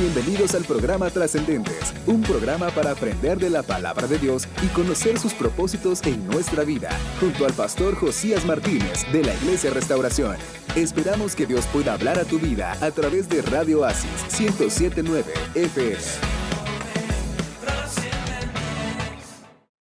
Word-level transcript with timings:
Bienvenidos 0.00 0.54
al 0.54 0.64
programa 0.64 1.10
Trascendentes, 1.10 1.92
un 2.06 2.22
programa 2.22 2.70
para 2.70 2.92
aprender 2.92 3.38
de 3.38 3.50
la 3.50 3.62
palabra 3.62 4.06
de 4.06 4.18
Dios 4.18 4.48
y 4.64 4.68
conocer 4.68 5.18
sus 5.18 5.34
propósitos 5.34 6.02
en 6.06 6.26
nuestra 6.26 6.64
vida, 6.64 6.88
junto 7.20 7.44
al 7.44 7.52
pastor 7.52 7.94
Josías 7.96 8.46
Martínez 8.46 9.04
de 9.12 9.22
la 9.22 9.34
Iglesia 9.34 9.70
Restauración. 9.70 10.38
Esperamos 10.74 11.36
que 11.36 11.44
Dios 11.44 11.66
pueda 11.66 11.92
hablar 11.92 12.18
a 12.18 12.24
tu 12.24 12.38
vida 12.38 12.78
a 12.80 12.90
través 12.92 13.28
de 13.28 13.42
Radio 13.42 13.84
Asis 13.84 14.40
1079 14.40 15.34
FM. 15.54 15.98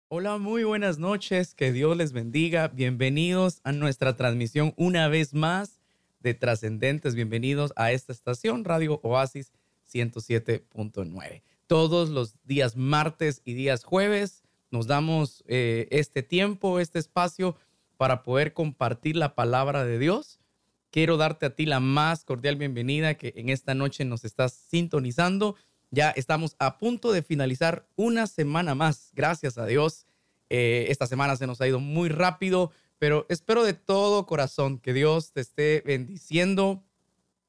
Hola, 0.09 0.39
muy 0.39 0.65
buenas 0.65 0.99
noches, 0.99 1.55
que 1.55 1.71
Dios 1.71 1.97
les 1.97 2.11
bendiga. 2.11 2.67
Bienvenidos 2.67 3.61
a 3.63 3.71
nuestra 3.71 4.17
transmisión 4.17 4.75
una 4.77 5.07
vez 5.07 5.33
más 5.33 5.79
de 6.19 6.35
Trascendentes. 6.35 7.15
Bienvenidos 7.15 7.73
a 7.77 7.93
esta 7.93 8.13
estación 8.13 8.65
Radio 8.65 8.99
Oasis 9.05 9.53
107.9. 9.93 11.43
Todos 11.67 12.09
los 12.11 12.35
días 12.45 12.77
martes 12.77 13.43
y 13.45 13.55
días 13.55 13.85
jueves 13.85 14.43
nos 14.71 14.87
damos 14.87 15.45
eh, 15.47 15.89
este 15.91 16.23
tiempo, 16.23 16.81
este 16.81 16.99
espacio 16.99 17.57
para 17.97 18.23
poder 18.23 18.53
compartir 18.53 19.17
la 19.17 19.35
palabra 19.35 19.85
de 19.85 19.99
Dios. 19.99 20.41
Quiero 20.91 21.17
darte 21.17 21.47
a 21.47 21.55
ti 21.55 21.67
la 21.67 21.81
más 21.81 22.25
cordial 22.25 22.57
bienvenida 22.57 23.15
que 23.15 23.35
en 23.37 23.49
esta 23.49 23.75
noche 23.75 24.05
nos 24.05 24.25
estás 24.25 24.53
sintonizando. 24.53 25.57
Ya 25.91 26.11
estamos 26.11 26.55
a 26.59 26.79
punto 26.79 27.13
de 27.13 27.23
finalizar 27.23 27.87
una 27.97 28.27
semana 28.27 28.75
más, 28.75 29.11
gracias 29.15 29.59
a 29.59 29.67
Dios. 29.67 30.07
Eh, 30.51 30.87
esta 30.89 31.07
semana 31.07 31.37
se 31.37 31.47
nos 31.47 31.61
ha 31.61 31.69
ido 31.69 31.81
muy 31.81 32.09
rápido, 32.09 32.71
pero 32.99 33.27
espero 33.29 33.65
de 33.65 33.75
todo 33.75 34.27
corazón 34.27 34.79
que 34.79 34.93
Dios 34.93 35.33
te 35.33 35.41
esté 35.41 35.83
bendiciendo, 35.85 36.85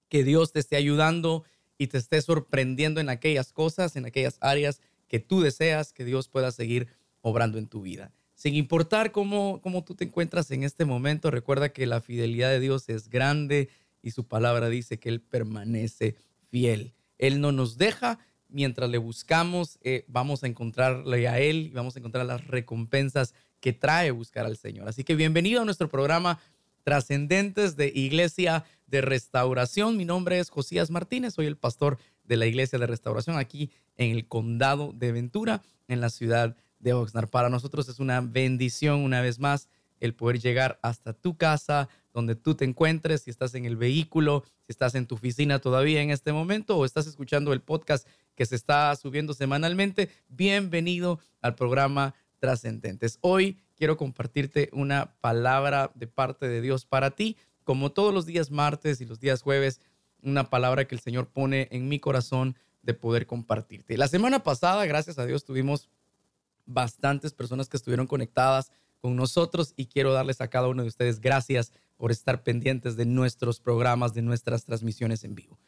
que 0.10 0.24
Dios 0.24 0.52
te 0.52 0.60
esté 0.60 0.76
ayudando 0.76 1.44
y 1.80 1.88
te 1.88 1.98
esté 1.98 2.22
sorprendiendo 2.22 3.00
en 3.00 3.10
aquellas 3.10 3.52
cosas, 3.52 3.96
en 3.96 4.06
aquellas 4.06 4.38
áreas 4.42 4.82
que 5.08 5.20
tú 5.20 5.42
deseas 5.42 5.94
que 5.94 6.06
Dios 6.06 6.28
pueda 6.28 6.52
seguir 6.52 6.90
obrando 7.22 7.58
en 7.58 7.68
tu 7.68 7.82
vida. 7.82 8.12
Sin 8.36 8.54
importar 8.54 9.12
cómo, 9.12 9.62
cómo 9.62 9.84
tú 9.84 9.96
te 9.96 10.04
encuentras 10.04 10.52
en 10.52 10.64
este 10.64 10.86
momento, 10.86 11.32
recuerda 11.32 11.70
que 11.70 11.88
la 11.88 12.02
fidelidad 12.02 12.50
de 12.50 12.60
Dios 12.60 12.88
es 12.90 13.10
grande 13.10 13.70
y 14.02 14.12
su 14.12 14.28
palabra 14.28 14.70
dice 14.70 15.00
que 15.00 15.10
Él 15.10 15.22
permanece 15.22 16.16
fiel. 16.50 16.94
Él 17.18 17.42
no 17.42 17.52
nos 17.52 17.78
deja. 17.78 18.20
Mientras 18.50 18.90
le 18.90 18.98
buscamos, 18.98 19.78
eh, 19.82 20.06
vamos 20.08 20.44
a 20.44 20.48
encontrarle 20.48 21.28
a 21.28 21.40
Él 21.40 21.68
y 21.68 21.70
vamos 21.70 21.96
a 21.96 22.00
encontrar 22.00 22.26
las 22.26 22.46
recompensas 22.48 23.34
que 23.60 23.74
trae 23.74 24.12
buscar 24.12 24.46
al 24.46 24.58
Señor. 24.58 24.88
Así 24.88 25.04
que 25.04 25.16
bienvenido 25.16 25.62
a 25.62 25.66
nuestro 25.66 25.88
programa 25.88 26.40
Trascendentes 26.84 27.76
de 27.76 27.92
Iglesia 27.94 28.64
de 28.90 29.02
Restauración. 29.02 29.98
Mi 29.98 30.06
nombre 30.06 30.40
es 30.40 30.50
Josías 30.50 30.92
Martínez, 30.92 31.34
soy 31.34 31.46
el 31.46 31.58
pastor 31.58 31.98
de 32.24 32.38
la 32.38 32.46
Iglesia 32.46 32.80
de 32.80 32.88
Restauración 32.88 33.38
aquí 33.38 33.72
en 33.98 34.12
el 34.12 34.28
condado 34.28 34.94
de 34.94 35.12
Ventura, 35.12 35.62
en 35.88 36.02
la 36.02 36.10
ciudad 36.10 36.56
de 36.80 36.94
Oxnard. 36.94 37.30
Para 37.30 37.50
nosotros 37.50 37.90
es 37.90 38.00
una 38.00 38.22
bendición 38.22 39.02
una 39.02 39.22
vez 39.22 39.40
más 39.40 39.70
el 40.00 40.14
poder 40.14 40.40
llegar 40.40 40.80
hasta 40.82 41.14
tu 41.14 41.38
casa, 41.38 41.90
donde 42.14 42.36
tú 42.36 42.56
te 42.56 42.66
encuentres, 42.66 43.22
si 43.22 43.30
estás 43.30 43.54
en 43.56 43.66
el 43.66 43.76
vehículo, 43.76 44.44
si 44.66 44.72
estás 44.72 44.96
en 44.96 45.06
tu 45.06 45.16
oficina 45.16 45.60
todavía 45.60 46.02
en 46.02 46.10
este 46.10 46.32
momento 46.32 46.78
o 46.78 46.86
estás 46.86 47.06
escuchando 47.06 47.54
el 47.54 47.62
podcast 47.62 48.08
que 48.36 48.46
se 48.46 48.56
está 48.56 48.96
subiendo 48.96 49.34
semanalmente, 49.34 50.10
bienvenido 50.30 51.20
al 51.42 51.56
programa 51.56 52.16
Trascendentes. 52.40 53.20
Hoy 53.22 53.60
quiero 53.76 53.98
compartirte 53.98 54.70
una 54.72 55.16
palabra 55.20 55.92
de 55.96 56.08
parte 56.08 56.48
de 56.48 56.62
Dios 56.62 56.86
para 56.86 57.12
ti 57.12 57.38
como 57.70 57.92
todos 57.92 58.12
los 58.12 58.26
días 58.26 58.50
martes 58.50 59.00
y 59.00 59.06
los 59.06 59.20
días 59.20 59.44
jueves, 59.44 59.80
una 60.24 60.50
palabra 60.50 60.86
que 60.86 60.96
el 60.96 61.02
Señor 61.02 61.28
pone 61.28 61.68
en 61.70 61.88
mi 61.88 62.00
corazón 62.00 62.56
de 62.82 62.96
poder 62.96 63.28
compartirte. 63.28 63.96
La 63.96 64.08
semana 64.08 64.42
pasada, 64.42 64.88
gracias 64.88 65.20
a 65.20 65.28
Dios, 65.28 65.46
tuvimos 65.46 65.88
bastantes 66.66 67.32
personas 67.32 67.70
que 67.70 67.78
estuvieron 67.78 68.08
conectadas 68.08 68.72
con 68.98 69.16
nosotros 69.16 69.76
y 69.78 69.86
quiero 69.86 70.14
darles 70.14 70.42
a 70.42 70.48
cada 70.48 70.68
uno 70.68 70.82
de 70.82 70.88
ustedes 70.88 71.20
gracias 71.20 71.72
por 71.96 72.12
estar 72.12 72.42
pendientes 72.42 72.96
de 72.96 73.06
nuestros 73.06 73.60
programas, 73.60 74.16
de 74.16 74.24
nuestras 74.24 74.66
transmisiones 74.66 75.24
en 75.24 75.36
vivo. 75.36 75.60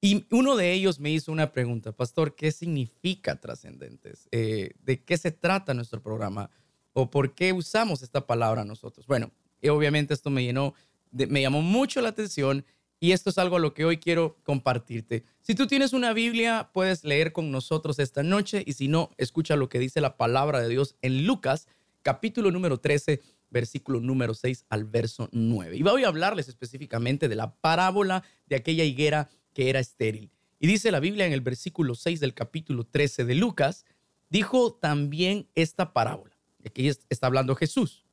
Y 0.00 0.24
uno 0.30 0.56
de 0.56 0.72
ellos 0.72 0.98
me 0.98 1.10
hizo 1.10 1.30
una 1.30 1.52
pregunta, 1.52 1.92
pastor, 1.92 2.34
¿qué 2.36 2.52
significa 2.52 3.38
trascendentes? 3.38 4.28
Eh, 4.32 4.70
¿De 4.82 5.04
qué 5.04 5.18
se 5.18 5.30
trata 5.30 5.74
nuestro 5.74 6.02
programa? 6.02 6.48
¿O 6.94 7.10
por 7.10 7.34
qué 7.34 7.52
usamos 7.52 8.02
esta 8.02 8.26
palabra 8.26 8.64
nosotros? 8.64 9.06
Bueno, 9.06 9.30
obviamente 9.68 10.14
esto 10.14 10.30
me 10.30 10.42
llenó 10.42 10.72
me 11.14 11.40
llamó 11.40 11.62
mucho 11.62 12.00
la 12.00 12.10
atención 12.10 12.64
y 13.00 13.12
esto 13.12 13.30
es 13.30 13.38
algo 13.38 13.56
a 13.56 13.60
lo 13.60 13.74
que 13.74 13.84
hoy 13.84 13.98
quiero 13.98 14.38
compartirte. 14.44 15.24
Si 15.42 15.54
tú 15.54 15.66
tienes 15.66 15.92
una 15.92 16.12
Biblia, 16.12 16.70
puedes 16.72 17.04
leer 17.04 17.32
con 17.32 17.50
nosotros 17.50 17.98
esta 17.98 18.22
noche 18.22 18.62
y 18.66 18.72
si 18.72 18.88
no, 18.88 19.10
escucha 19.18 19.56
lo 19.56 19.68
que 19.68 19.78
dice 19.78 20.00
la 20.00 20.16
palabra 20.16 20.60
de 20.60 20.68
Dios 20.68 20.96
en 21.02 21.26
Lucas, 21.26 21.68
capítulo 22.02 22.50
número 22.50 22.80
13, 22.80 23.20
versículo 23.50 24.00
número 24.00 24.34
6 24.34 24.64
al 24.68 24.84
verso 24.84 25.28
9. 25.32 25.76
Y 25.76 25.82
voy 25.82 26.04
a 26.04 26.08
hablarles 26.08 26.48
específicamente 26.48 27.28
de 27.28 27.36
la 27.36 27.54
parábola 27.54 28.24
de 28.46 28.56
aquella 28.56 28.84
higuera 28.84 29.28
que 29.52 29.68
era 29.68 29.80
estéril. 29.80 30.30
Y 30.58 30.66
dice 30.66 30.90
la 30.90 31.00
Biblia 31.00 31.26
en 31.26 31.32
el 31.32 31.42
versículo 31.42 31.94
6 31.94 32.20
del 32.20 32.32
capítulo 32.32 32.84
13 32.84 33.26
de 33.26 33.34
Lucas, 33.34 33.84
dijo 34.30 34.72
también 34.72 35.46
esta 35.54 35.92
parábola. 35.92 36.34
Aquí 36.64 36.88
está 36.88 37.26
hablando 37.26 37.54
Jesús. 37.54 38.06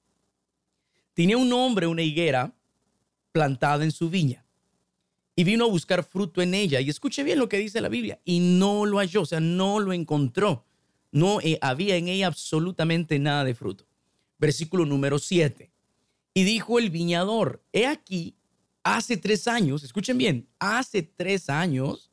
Tenía 1.14 1.38
un 1.38 1.52
hombre 1.54 1.88
una 1.88 2.02
higuera 2.02 2.54
plantada 3.32 3.84
en 3.84 3.92
su 3.92 4.10
viña 4.10 4.46
y 5.36 5.44
vino 5.44 5.66
a 5.66 5.70
buscar 5.70 6.04
fruto 6.04 6.42
en 6.42 6.54
ella. 6.54 6.82
Y 6.82 6.90
escuche 6.90 7.24
bien 7.24 7.40
lo 7.40 7.50
que 7.50 7.58
dice 7.58 7.82
la 7.82 7.90
Biblia. 7.90 8.20
Y 8.26 8.40
no 8.40 8.86
lo 8.86 8.98
halló, 9.00 9.22
o 9.22 9.26
sea, 9.26 9.40
no 9.40 9.80
lo 9.80 9.94
encontró. 9.94 10.66
No 11.12 11.42
eh, 11.42 11.58
había 11.62 11.96
en 11.96 12.08
ella 12.08 12.28
absolutamente 12.28 13.18
nada 13.20 13.44
de 13.44 13.56
fruto. 13.56 13.86
Versículo 14.38 14.86
número 14.86 15.20
7. 15.20 15.72
Y 16.34 16.44
dijo 16.44 16.80
el 16.80 16.90
viñador, 16.90 17.64
he 17.74 17.86
aquí, 17.86 18.36
hace 18.84 19.18
tres 19.18 19.48
años, 19.48 19.84
escuchen 19.84 20.18
bien, 20.18 20.48
hace 20.60 21.04
tres 21.04 21.50
años 21.50 22.10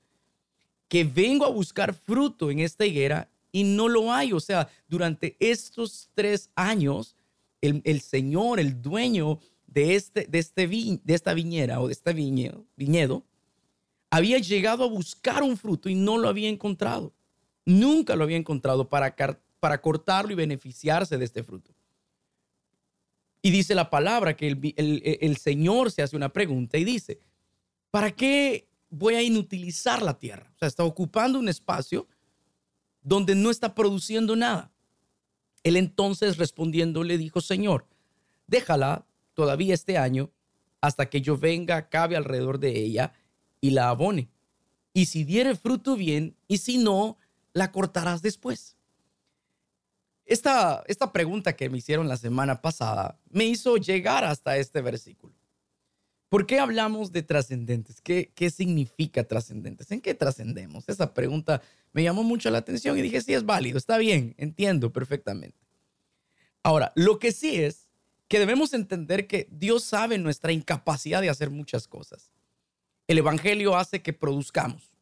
que 0.88 1.04
vengo 1.04 1.44
a 1.44 1.50
buscar 1.50 1.94
fruto 1.94 2.50
en 2.50 2.60
esta 2.60 2.86
higuera 2.86 3.30
y 3.52 3.62
no 3.64 3.88
lo 3.88 4.12
hay. 4.12 4.32
O 4.32 4.40
sea, 4.40 4.68
durante 4.88 5.36
estos 5.38 6.10
tres 6.14 6.50
años, 6.54 7.14
el, 7.60 7.80
el 7.84 8.00
Señor, 8.00 8.58
el 8.58 8.80
dueño 8.80 9.38
de, 9.68 9.94
este, 9.94 10.26
de, 10.26 10.38
este 10.38 10.66
de 10.66 11.14
esta 11.14 11.34
viñera 11.34 11.80
o 11.80 11.86
de 11.86 11.92
este 11.92 12.12
viñedo, 12.12 12.66
viñedo, 12.74 13.24
había 14.10 14.38
llegado 14.38 14.84
a 14.84 14.88
buscar 14.88 15.42
un 15.42 15.56
fruto 15.56 15.88
y 15.88 15.94
no 15.94 16.16
lo 16.18 16.28
había 16.28 16.48
encontrado. 16.48 17.14
Nunca 17.64 18.16
lo 18.16 18.24
había 18.24 18.38
encontrado 18.38 18.88
para, 18.88 19.14
para 19.60 19.80
cortarlo 19.80 20.32
y 20.32 20.36
beneficiarse 20.36 21.18
de 21.18 21.24
este 21.24 21.42
fruto. 21.42 21.74
Y 23.42 23.50
dice 23.50 23.74
la 23.74 23.90
palabra 23.90 24.34
que 24.34 24.48
el, 24.48 25.18
el, 25.20 25.36
Señor 25.36 25.92
se 25.92 26.02
hace 26.02 26.16
una 26.16 26.32
pregunta 26.32 26.78
y 26.78 26.84
dice, 26.84 27.20
¿para 27.90 28.10
qué 28.10 28.68
voy 28.88 29.14
a 29.14 29.22
inutilizar 29.22 30.02
la 30.02 30.18
tierra? 30.18 30.50
O 30.56 30.58
sea, 30.58 30.68
está 30.68 30.82
ocupando 30.82 31.38
un 31.38 31.48
espacio 31.48 32.08
donde 33.02 33.34
no 33.34 33.50
está 33.50 33.74
produciendo 33.74 34.34
nada. 34.34 34.72
Él 35.62 35.76
entonces 35.76 36.38
respondiendo 36.38 37.04
le 37.04 37.18
dijo, 37.18 37.40
Señor, 37.40 37.86
déjala 38.46 39.06
todavía 39.38 39.72
este 39.72 39.96
año 39.96 40.32
hasta 40.80 41.08
que 41.08 41.20
yo 41.20 41.38
venga, 41.38 41.88
cabe 41.88 42.16
alrededor 42.16 42.58
de 42.58 42.76
ella 42.76 43.12
y 43.60 43.70
la 43.70 43.88
abone. 43.88 44.28
Y 44.92 45.06
si 45.06 45.22
diere 45.22 45.54
fruto 45.54 45.94
bien, 45.94 46.34
y 46.48 46.58
si 46.58 46.76
no, 46.76 47.18
la 47.52 47.70
cortarás 47.70 48.20
después. 48.20 48.76
Esta, 50.26 50.82
esta 50.88 51.12
pregunta 51.12 51.54
que 51.54 51.70
me 51.70 51.78
hicieron 51.78 52.08
la 52.08 52.16
semana 52.16 52.60
pasada 52.60 53.20
me 53.30 53.44
hizo 53.44 53.76
llegar 53.76 54.24
hasta 54.24 54.56
este 54.56 54.82
versículo. 54.82 55.32
¿Por 56.28 56.44
qué 56.44 56.58
hablamos 56.58 57.12
de 57.12 57.22
trascendentes? 57.22 58.00
¿Qué, 58.00 58.32
¿Qué 58.34 58.50
significa 58.50 59.22
trascendentes? 59.22 59.88
¿En 59.92 60.00
qué 60.00 60.14
trascendemos? 60.14 60.88
Esa 60.88 61.14
pregunta 61.14 61.62
me 61.92 62.02
llamó 62.02 62.24
mucho 62.24 62.50
la 62.50 62.58
atención 62.58 62.98
y 62.98 63.02
dije, 63.02 63.20
sí, 63.20 63.34
es 63.34 63.46
válido, 63.46 63.78
está 63.78 63.98
bien, 63.98 64.34
entiendo 64.36 64.92
perfectamente. 64.92 65.64
Ahora, 66.64 66.92
lo 66.96 67.20
que 67.20 67.30
sí 67.30 67.62
es 67.62 67.87
que 68.28 68.38
debemos 68.38 68.74
entender 68.74 69.26
que 69.26 69.48
Dios 69.50 69.84
sabe 69.84 70.18
nuestra 70.18 70.52
incapacidad 70.52 71.22
de 71.22 71.30
hacer 71.30 71.50
muchas 71.50 71.88
cosas. 71.88 72.30
El 73.06 73.18
Evangelio 73.18 73.76
hace 73.76 74.02
que 74.02 74.12
produzcamos. 74.12 74.92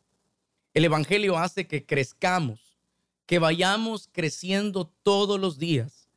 El 0.75 0.84
Evangelio 0.84 1.37
hace 1.37 1.67
que 1.67 1.84
crezcamos, 1.84 2.78
que 3.26 3.40
vayamos 3.40 4.08
creciendo 4.12 4.93
todos 5.02 5.40
los 5.40 5.58
días, 5.58 6.08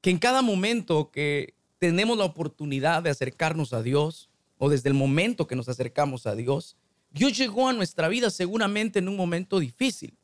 que 0.00 0.10
en 0.10 0.18
cada 0.18 0.42
momento 0.42 1.12
que 1.12 1.54
tenemos 1.78 2.18
la 2.18 2.24
oportunidad 2.24 3.04
de 3.04 3.10
acercarnos 3.10 3.72
a 3.72 3.82
Dios 3.82 4.28
o 4.56 4.68
desde 4.68 4.88
el 4.88 4.94
momento 4.94 5.46
que 5.46 5.54
nos 5.54 5.68
acercamos 5.68 6.26
a 6.26 6.34
Dios, 6.34 6.76
Dios 7.10 7.36
llegó 7.38 7.68
a 7.68 7.72
nuestra 7.72 8.08
vida 8.08 8.30
seguramente 8.30 8.98
en 8.98 9.08
un 9.08 9.16
momento 9.16 9.60
difícil. 9.60 10.16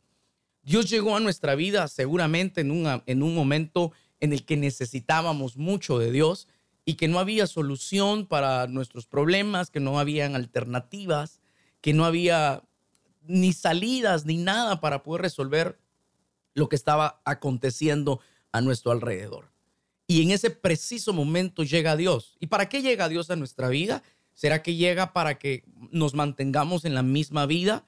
Dios 0.63 0.91
llegó 0.91 1.17
a 1.17 1.21
nuestra 1.21 1.55
vida 1.55 1.87
seguramente 1.89 2.63
en 2.63 2.71
un, 2.71 3.03
en 3.07 3.23
un 3.23 3.35
momento 3.35 3.93
en 4.20 4.32
el 4.32 4.44
que 4.44 4.56
necesitábamos 4.56 5.56
mucho 5.56 5.99
de 5.99 6.11
Dios 6.11 6.49
y 6.84 6.94
que 6.94 7.08
no 7.08 7.19
había 7.19 7.46
solución 7.46 8.26
para 8.26 8.66
nuestros 8.66 9.06
problemas, 9.06 9.70
que 9.70 9.81
no 9.81 9.99
habían 9.99 10.34
alternativas, 10.34 11.40
que 11.81 11.93
no 11.93 12.05
había 12.05 12.62
ni 13.22 13.52
salidas 13.52 14.26
ni 14.26 14.37
nada 14.37 14.81
para 14.81 15.02
poder 15.02 15.22
resolver 15.22 15.78
lo 16.55 16.69
que 16.69 16.76
estaba 16.76 17.20
aconteciendo 17.25 18.20
a 18.52 18.61
nuestro 18.61 18.93
alrededor. 18.93 19.50
Y 20.06 20.22
en 20.22 20.31
ese 20.31 20.50
preciso 20.50 21.12
momento 21.12 21.62
llega 21.62 21.96
Dios. 21.96 22.37
¿Y 22.38 22.49
para 22.49 22.69
qué 22.69 22.82
llega 22.82 23.08
Dios 23.08 23.31
a 23.31 23.37
nuestra 23.37 23.69
vida? 23.69 24.02
¿Será 24.34 24.62
que 24.62 24.75
llega 24.75 25.12
para 25.12 25.38
que 25.38 25.64
nos 25.90 26.14
mantengamos 26.14 26.84
en 26.84 26.94
la 26.94 27.02
misma 27.02 27.46
vida? 27.46 27.87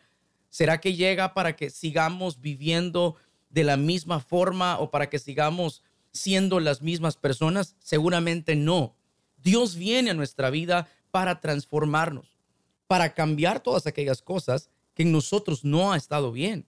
¿Será 0.48 0.80
que 0.80 0.94
llega 0.94 1.34
para 1.34 1.56
que 1.56 1.70
sigamos 1.70 2.40
viviendo 2.40 3.16
de 3.50 3.64
la 3.64 3.76
misma 3.76 4.20
forma 4.20 4.78
o 4.78 4.90
para 4.90 5.10
que 5.10 5.18
sigamos 5.18 5.82
siendo 6.16 6.58
las 6.60 6.82
mismas 6.82 7.16
personas? 7.16 7.76
Seguramente 7.78 8.56
no. 8.56 8.96
Dios 9.42 9.76
viene 9.76 10.10
a 10.10 10.14
nuestra 10.14 10.50
vida 10.50 10.88
para 11.10 11.40
transformarnos, 11.40 12.36
para 12.86 13.14
cambiar 13.14 13.60
todas 13.60 13.86
aquellas 13.86 14.22
cosas 14.22 14.70
que 14.94 15.02
en 15.04 15.12
nosotros 15.12 15.64
no 15.64 15.92
ha 15.92 15.96
estado 15.96 16.32
bien, 16.32 16.66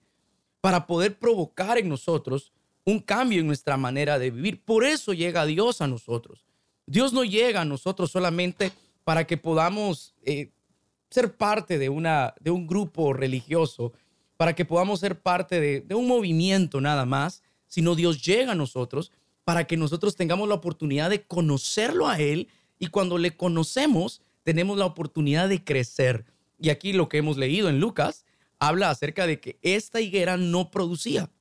para 0.61 0.87
poder 0.87 1.17
provocar 1.17 1.77
en 1.77 1.89
nosotros 1.89 2.53
un 2.85 2.99
cambio 2.99 3.39
en 3.39 3.47
nuestra 3.47 3.77
manera 3.77 4.17
de 4.19 4.31
vivir. 4.31 4.63
Por 4.63 4.85
eso 4.85 5.13
llega 5.13 5.45
Dios 5.45 5.81
a 5.81 5.87
nosotros. 5.87 6.45
Dios 6.85 7.13
no 7.13 7.23
llega 7.23 7.61
a 7.61 7.65
nosotros 7.65 8.11
solamente 8.11 8.71
para 9.03 9.25
que 9.27 9.37
podamos 9.37 10.15
eh, 10.23 10.51
ser 11.09 11.35
parte 11.35 11.77
de, 11.77 11.89
una, 11.89 12.33
de 12.39 12.51
un 12.51 12.67
grupo 12.67 13.13
religioso, 13.13 13.93
para 14.37 14.55
que 14.55 14.65
podamos 14.65 14.99
ser 14.99 15.19
parte 15.19 15.59
de, 15.59 15.81
de 15.81 15.95
un 15.95 16.07
movimiento 16.07 16.81
nada 16.81 17.05
más, 17.05 17.43
sino 17.67 17.95
Dios 17.95 18.23
llega 18.23 18.53
a 18.53 18.55
nosotros 18.55 19.11
para 19.49 19.65
que 19.65 19.77
nosotros 19.77 20.15
tengamos 20.15 20.47
la 20.47 20.53
oportunidad 20.53 21.09
de 21.09 21.23
conocerlo 21.23 22.07
a 22.07 22.19
Él 22.19 22.49
y 22.77 22.85
cuando 22.85 23.17
le 23.17 23.35
conocemos 23.35 24.21
tenemos 24.43 24.77
la 24.77 24.85
oportunidad 24.85 25.49
de 25.49 25.63
crecer. 25.63 26.23
Y 26.59 26.69
aquí 26.69 26.93
lo 26.93 27.09
que 27.09 27.17
hemos 27.17 27.35
leído 27.35 27.67
en 27.67 27.79
Lucas 27.79 28.25
habla 28.59 28.91
acerca 28.91 29.25
de 29.25 29.39
que 29.39 29.57
esta 29.63 30.01
higuera 30.01 30.37
no 30.37 30.69
producía. 30.69 31.31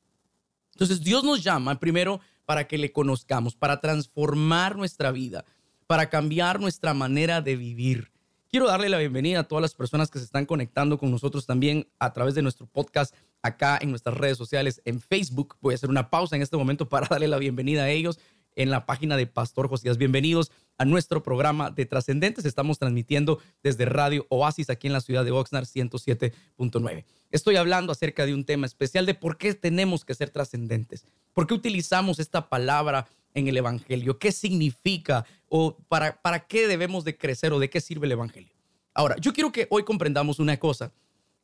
Entonces 0.72 1.02
Dios 1.02 1.22
nos 1.22 1.44
llama 1.44 1.78
primero 1.80 2.22
para 2.46 2.66
que 2.66 2.78
le 2.78 2.92
conozcamos, 2.92 3.54
para 3.54 3.78
transformar 3.78 4.76
nuestra 4.76 5.12
vida, 5.12 5.44
para 5.86 6.08
cambiar 6.08 6.60
nuestra 6.60 6.94
manera 6.94 7.42
de 7.42 7.56
vivir. 7.56 8.10
Quiero 8.50 8.68
darle 8.68 8.88
la 8.88 8.96
bienvenida 8.96 9.40
a 9.40 9.44
todas 9.44 9.60
las 9.60 9.74
personas 9.74 10.10
que 10.10 10.18
se 10.18 10.24
están 10.24 10.46
conectando 10.46 10.96
con 10.96 11.10
nosotros 11.10 11.44
también 11.44 11.86
a 11.98 12.14
través 12.14 12.34
de 12.34 12.40
nuestro 12.40 12.66
podcast 12.66 13.14
acá 13.42 13.78
en 13.80 13.90
nuestras 13.90 14.16
redes 14.16 14.36
sociales, 14.36 14.82
en 14.84 15.00
Facebook. 15.00 15.56
Voy 15.60 15.74
a 15.74 15.76
hacer 15.76 15.90
una 15.90 16.10
pausa 16.10 16.36
en 16.36 16.42
este 16.42 16.56
momento 16.56 16.88
para 16.88 17.06
darle 17.08 17.28
la 17.28 17.38
bienvenida 17.38 17.84
a 17.84 17.90
ellos 17.90 18.18
en 18.58 18.70
la 18.70 18.86
página 18.86 19.16
de 19.16 19.26
Pastor 19.26 19.68
Josías. 19.68 19.98
Bienvenidos 19.98 20.50
a 20.78 20.84
nuestro 20.84 21.22
programa 21.22 21.70
de 21.70 21.86
Trascendentes. 21.86 22.44
Estamos 22.44 22.78
transmitiendo 22.78 23.38
desde 23.62 23.84
Radio 23.84 24.26
Oasis 24.30 24.68
aquí 24.68 24.88
en 24.88 24.92
la 24.92 25.00
ciudad 25.00 25.24
de 25.24 25.30
Oxnard 25.30 25.64
107.9. 25.64 27.04
Estoy 27.30 27.56
hablando 27.56 27.92
acerca 27.92 28.26
de 28.26 28.34
un 28.34 28.44
tema 28.44 28.66
especial 28.66 29.06
de 29.06 29.14
por 29.14 29.38
qué 29.38 29.54
tenemos 29.54 30.04
que 30.04 30.14
ser 30.14 30.30
trascendentes. 30.30 31.04
¿Por 31.34 31.46
qué 31.46 31.54
utilizamos 31.54 32.18
esta 32.18 32.48
palabra 32.48 33.06
en 33.34 33.46
el 33.46 33.56
Evangelio? 33.56 34.18
¿Qué 34.18 34.32
significa 34.32 35.24
o 35.48 35.76
para, 35.88 36.20
para 36.20 36.46
qué 36.46 36.66
debemos 36.66 37.04
de 37.04 37.16
crecer 37.16 37.52
o 37.52 37.60
de 37.60 37.70
qué 37.70 37.80
sirve 37.80 38.06
el 38.06 38.12
Evangelio? 38.12 38.50
Ahora, 38.92 39.16
yo 39.20 39.32
quiero 39.32 39.52
que 39.52 39.68
hoy 39.70 39.84
comprendamos 39.84 40.40
una 40.40 40.56
cosa 40.56 40.92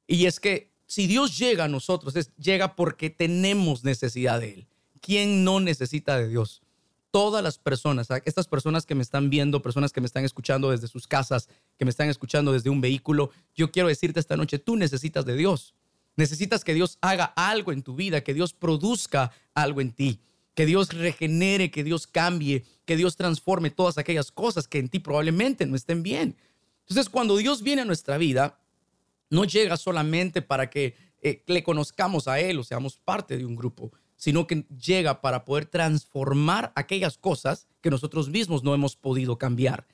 y 0.08 0.26
es 0.26 0.41
que 0.41 0.73
si 0.94 1.08
Dios 1.08 1.37
llega 1.37 1.64
a 1.64 1.69
nosotros, 1.69 2.14
es, 2.14 2.31
llega 2.37 2.76
porque 2.76 3.11
tenemos 3.11 3.82
necesidad 3.82 4.38
de 4.38 4.55
Él. 4.55 4.67
¿Quién 5.00 5.43
no 5.43 5.58
necesita 5.58 6.17
de 6.17 6.29
Dios? 6.29 6.62
todas 7.11 7.44
las 7.44 7.58
personas, 7.58 8.08
estas 8.25 8.49
personas 8.49 8.87
que 8.87 8.96
me 8.96 9.02
están 9.05 9.31
viendo, 9.31 9.62
personas 9.62 9.93
que 9.93 10.00
me 10.00 10.06
están 10.08 10.25
escuchando 10.25 10.73
desde 10.73 10.88
sus 10.88 11.06
casas, 11.06 11.49
que 11.79 11.85
me 11.85 11.93
están 11.93 12.08
escuchando 12.08 12.52
desde 12.52 12.70
un 12.70 12.81
vehículo, 12.81 13.31
yo 13.55 13.70
quiero 13.70 13.87
decirte 13.87 14.19
esta 14.19 14.37
noche, 14.37 14.58
tú 14.58 14.75
necesitas 14.75 15.25
de 15.25 15.37
Dios. 15.37 15.75
Necesitas 16.17 16.64
que 16.64 16.75
Dios 16.75 16.99
haga 17.02 17.26
algo 17.37 17.70
en 17.70 17.85
tu 17.85 17.94
vida, 17.94 18.25
que 18.25 18.35
Dios 18.35 18.52
produzca 18.52 19.31
algo 19.55 19.81
en 19.81 19.93
ti, 19.93 20.19
que 20.55 20.67
Dios 20.67 20.93
regenere, 20.93 21.70
que 21.70 21.85
Dios 21.85 22.08
cambie, 22.08 22.64
que 22.85 22.96
Dios 22.96 23.14
transforme 23.14 23.70
todas 23.70 23.96
aquellas 23.96 24.32
cosas 24.32 24.67
que 24.67 24.81
en 24.81 24.88
ti 24.88 24.99
probablemente 24.99 25.67
no 25.67 25.76
estén 25.76 26.02
bien. 26.02 26.37
Entonces, 26.81 27.08
cuando 27.08 27.37
Dios 27.37 27.62
viene 27.62 27.82
a 27.82 27.85
nuestra 27.85 28.19
vida, 28.19 28.58
no 29.30 29.44
llega 29.44 29.76
solamente 29.76 30.42
para 30.42 30.70
que 30.70 30.94
eh, 31.22 31.42
le 31.46 31.62
conozcamos 31.62 32.28
a 32.28 32.38
Él 32.38 32.58
o 32.58 32.64
seamos 32.64 32.98
parte 32.98 33.38
de 33.38 33.46
un 33.46 33.56
grupo, 33.56 33.92
sino 34.16 34.46
que 34.46 34.66
llega 34.78 35.20
para 35.20 35.44
poder 35.44 35.66
transformar 35.66 36.72
aquellas 36.76 37.18
cosas 37.18 37.66
que 37.80 37.90
nosotros 37.90 38.28
mismos 38.28 38.62
no 38.62 38.74
hemos 38.74 38.96
podido 38.96 39.38
cambiar. 39.38 39.86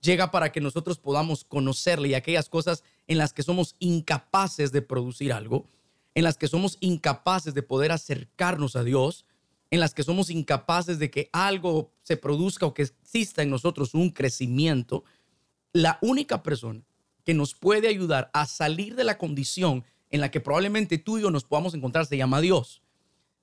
Llega 0.00 0.30
para 0.30 0.52
que 0.52 0.60
nosotros 0.60 0.98
podamos 0.98 1.44
conocerle 1.44 2.08
y 2.08 2.14
aquellas 2.14 2.48
cosas 2.48 2.84
en 3.06 3.18
las 3.18 3.32
que 3.32 3.42
somos 3.42 3.74
incapaces 3.78 4.72
de 4.72 4.82
producir 4.82 5.32
algo, 5.32 5.68
en 6.14 6.24
las 6.24 6.36
que 6.36 6.48
somos 6.48 6.78
incapaces 6.80 7.52
de 7.54 7.62
poder 7.62 7.92
acercarnos 7.92 8.76
a 8.76 8.84
Dios, 8.84 9.26
en 9.70 9.80
las 9.80 9.92
que 9.92 10.04
somos 10.04 10.30
incapaces 10.30 10.98
de 10.98 11.10
que 11.10 11.28
algo 11.32 11.92
se 12.02 12.16
produzca 12.16 12.64
o 12.64 12.74
que 12.74 12.82
exista 12.82 13.42
en 13.42 13.50
nosotros 13.50 13.92
un 13.92 14.10
crecimiento, 14.10 15.04
la 15.72 15.98
única 16.00 16.42
persona 16.42 16.87
que 17.28 17.34
nos 17.34 17.54
puede 17.54 17.88
ayudar 17.88 18.30
a 18.32 18.46
salir 18.46 18.96
de 18.96 19.04
la 19.04 19.18
condición 19.18 19.84
en 20.08 20.22
la 20.22 20.30
que 20.30 20.40
probablemente 20.40 20.96
tú 20.96 21.18
y 21.18 21.20
yo 21.20 21.30
nos 21.30 21.44
podamos 21.44 21.74
encontrar 21.74 22.06
se 22.06 22.16
llama 22.16 22.40
Dios. 22.40 22.80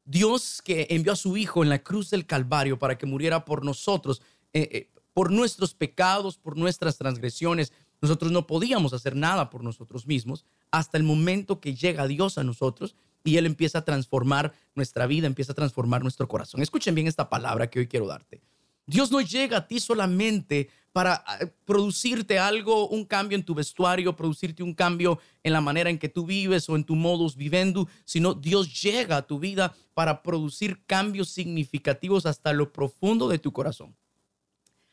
Dios 0.05 0.63
que 0.63 0.87
envió 0.89 1.11
a 1.11 1.15
su 1.15 1.37
Hijo 1.37 1.61
en 1.61 1.69
la 1.69 1.83
cruz 1.83 2.09
del 2.09 2.25
Calvario 2.25 2.79
para 2.79 2.97
que 2.97 3.05
muriera 3.05 3.45
por 3.45 3.63
nosotros, 3.63 4.23
eh, 4.53 4.69
eh, 4.71 4.89
por 5.13 5.31
nuestros 5.31 5.75
pecados, 5.75 6.39
por 6.39 6.57
nuestras 6.57 6.97
transgresiones. 6.97 7.73
Nosotros 8.01 8.31
no 8.31 8.47
podíamos 8.47 8.91
hacer 8.93 9.15
nada 9.15 9.51
por 9.51 9.63
nosotros 9.63 10.07
mismos 10.07 10.45
hasta 10.71 10.97
el 10.97 11.03
momento 11.03 11.59
que 11.59 11.75
llega 11.75 12.07
Dios 12.07 12.39
a 12.39 12.43
nosotros 12.43 12.95
y 13.23 13.37
Él 13.37 13.45
empieza 13.45 13.77
a 13.77 13.85
transformar 13.85 14.51
nuestra 14.73 15.05
vida, 15.05 15.27
empieza 15.27 15.51
a 15.51 15.55
transformar 15.55 16.01
nuestro 16.01 16.27
corazón. 16.27 16.63
Escuchen 16.63 16.95
bien 16.95 17.05
esta 17.05 17.29
palabra 17.29 17.69
que 17.69 17.77
hoy 17.77 17.87
quiero 17.87 18.07
darte. 18.07 18.41
Dios 18.85 19.11
no 19.11 19.21
llega 19.21 19.57
a 19.57 19.67
ti 19.67 19.79
solamente 19.79 20.69
para 20.95 21.23
ah, 21.27 21.39
producirte 21.65 22.39
algo, 22.39 22.87
un 22.87 23.03
cambio 23.03 23.37
en 23.37 23.43
tu 23.43 23.53
vestuario, 23.53 24.15
producirte 24.15 24.63
un 24.63 24.73
cambio 24.73 25.19
en 25.43 25.51
la 25.51 25.59
manera 25.59 25.89
en 25.89 25.97
que 25.97 26.07
tú 26.07 26.25
vives 26.25 26.69
o 26.69 26.75
en 26.77 26.85
tu 26.85 26.95
modus 26.95 27.35
vivendi, 27.35 27.85
sino 28.05 28.33
Dios 28.33 28.81
llega 28.81 29.17
a 29.17 29.27
tu 29.27 29.37
vida 29.37 29.75
para 29.93 30.23
producir 30.23 30.85
cambios 30.85 31.29
significativos 31.29 32.25
hasta 32.25 32.53
lo 32.53 32.71
profundo 32.71 33.27
de 33.27 33.39
tu 33.39 33.51
corazón, 33.51 33.93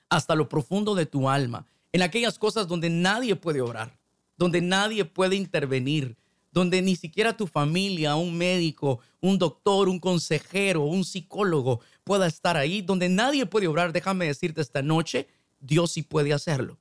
hasta 0.09 0.35
lo 0.35 0.49
profundo 0.49 0.97
de 0.97 1.07
tu 1.07 1.29
alma, 1.29 1.67
en 1.93 2.03
aquellas 2.03 2.37
cosas 2.37 2.67
donde 2.67 2.91
nadie 2.91 3.37
puede 3.37 3.61
orar, 3.61 3.97
donde 4.37 4.61
nadie 4.61 5.05
puede 5.05 5.37
intervenir, 5.37 6.17
donde 6.53 6.83
ni 6.83 6.95
siquiera 6.97 7.37
tu 7.37 7.47
familia, 7.47 8.15
un 8.15 8.37
médico, 8.37 9.01
un 9.21 9.39
doctor, 9.39 9.89
un 9.89 9.99
consejero, 9.99 10.83
un 10.83 11.05
psicólogo 11.05 11.81
pueda 12.05 12.27
estar 12.27 12.57
ahí, 12.57 12.83
donde 12.83 13.09
nadie 13.09 13.47
puede 13.47 13.67
obrar, 13.67 13.93
déjame 13.93 14.27
decirte 14.27 14.61
esta 14.61 14.83
noche, 14.83 15.27
Dios 15.61 15.93
sí 15.93 16.03
puede 16.03 16.33
hacerlo. 16.33 16.79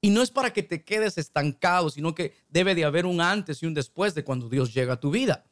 Y 0.00 0.10
no 0.10 0.22
es 0.22 0.30
para 0.30 0.52
que 0.52 0.62
te 0.62 0.82
quedes 0.82 1.18
estancado, 1.18 1.90
sino 1.90 2.14
que 2.14 2.34
debe 2.48 2.74
de 2.74 2.84
haber 2.84 3.06
un 3.06 3.20
antes 3.20 3.62
y 3.62 3.66
un 3.66 3.74
después 3.74 4.14
de 4.14 4.24
cuando 4.24 4.48
Dios 4.48 4.74
llega 4.74 4.94
a 4.94 5.00
tu 5.00 5.10
vida. 5.10 5.44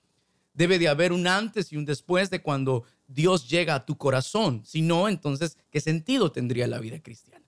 Debe 0.55 0.79
de 0.79 0.89
haber 0.89 1.13
un 1.13 1.29
antes 1.29 1.73
y 1.73 1.77
un 1.77 1.85
después 1.85 2.31
de 2.31 2.43
cuando 2.43 2.85
Dios 3.07 3.49
llega 3.49 3.77
a 3.77 3.87
tu 3.87 3.97
corazón. 3.97 4.63
Si 4.65 4.83
no, 4.83 5.09
entonces, 5.09 5.57
¿qué 5.71 5.81
sentido 5.81 6.33
tendría 6.33 6.67
la 6.67 6.81
vida 6.81 7.01
cristiana? 7.01 7.45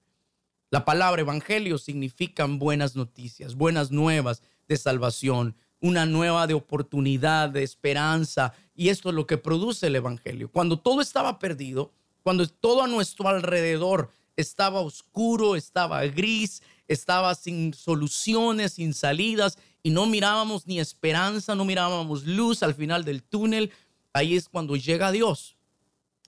La 0.71 0.85
palabra 0.85 1.23
evangelio 1.23 1.77
significan 1.77 2.59
buenas 2.59 2.95
noticias, 2.95 3.57
buenas 3.57 3.91
nuevas 3.91 4.43
de 4.69 4.77
salvación, 4.77 5.57
una 5.83 6.07
nueva 6.07 6.47
de 6.47 6.55
oportunidad, 6.55 7.51
de 7.51 7.63
esperanza. 7.63 8.55
Y 8.75 8.89
esto 8.89 9.11
es 9.11 9.15
lo 9.15 9.27
que 9.27 9.37
produce 9.37 9.89
el 9.89 9.97
Evangelio. 9.97 10.51
Cuando 10.51 10.79
todo 10.79 11.03
estaba 11.03 11.39
perdido, 11.39 11.93
cuando 12.23 12.47
todo 12.47 12.83
a 12.83 12.87
nuestro 12.87 13.29
alrededor 13.29 14.11
estaba 14.37 14.81
oscuro, 14.81 15.57
estaba 15.57 16.03
gris, 16.07 16.63
estaba 16.89 17.35
sin 17.35 17.75
soluciones, 17.75 18.75
sin 18.75 18.95
salidas, 18.95 19.59
y 19.83 19.91
no 19.91 20.07
mirábamos 20.07 20.67
ni 20.67 20.79
esperanza, 20.79 21.55
no 21.57 21.65
mirábamos 21.65 22.25
luz 22.25 22.63
al 22.63 22.75
final 22.75 23.05
del 23.05 23.23
túnel, 23.23 23.73
ahí 24.13 24.37
es 24.37 24.49
cuando 24.49 24.77
llega 24.77 25.11
Dios. 25.11 25.57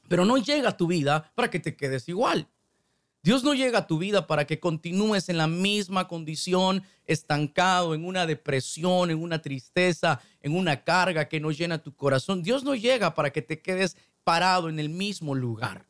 Pero 0.09 0.25
no 0.25 0.37
llega 0.37 0.71
a 0.71 0.77
tu 0.77 0.89
vida 0.89 1.31
para 1.37 1.49
que 1.49 1.61
te 1.61 1.77
quedes 1.77 2.09
igual. 2.09 2.49
Dios 3.25 3.43
no 3.43 3.55
llega 3.55 3.79
a 3.79 3.87
tu 3.87 3.97
vida 3.97 4.27
para 4.27 4.47
que 4.47 4.61
continúes 4.61 5.31
en 5.31 5.39
la 5.39 5.47
misma 5.47 6.09
condición, 6.09 6.83
estancado, 7.07 7.95
en 7.95 8.05
una 8.05 8.27
depresión, 8.27 9.11
en 9.11 9.23
una 9.23 9.41
tristeza, 9.41 10.21
en 10.43 10.55
una 10.55 10.85
carga 10.85 11.27
que 11.27 11.41
no 11.41 11.51
llena 11.51 11.83
tu 11.83 11.97
corazón. 11.97 12.43
Dios 12.43 12.65
no 12.65 12.75
llega 12.75 13.15
para 13.15 13.33
que 13.33 13.41
te 13.41 13.63
quedes 13.63 13.97
parado 14.25 14.69
en 14.69 14.79
el 14.79 14.91
mismo 14.91 15.35
lugar. 15.35 15.87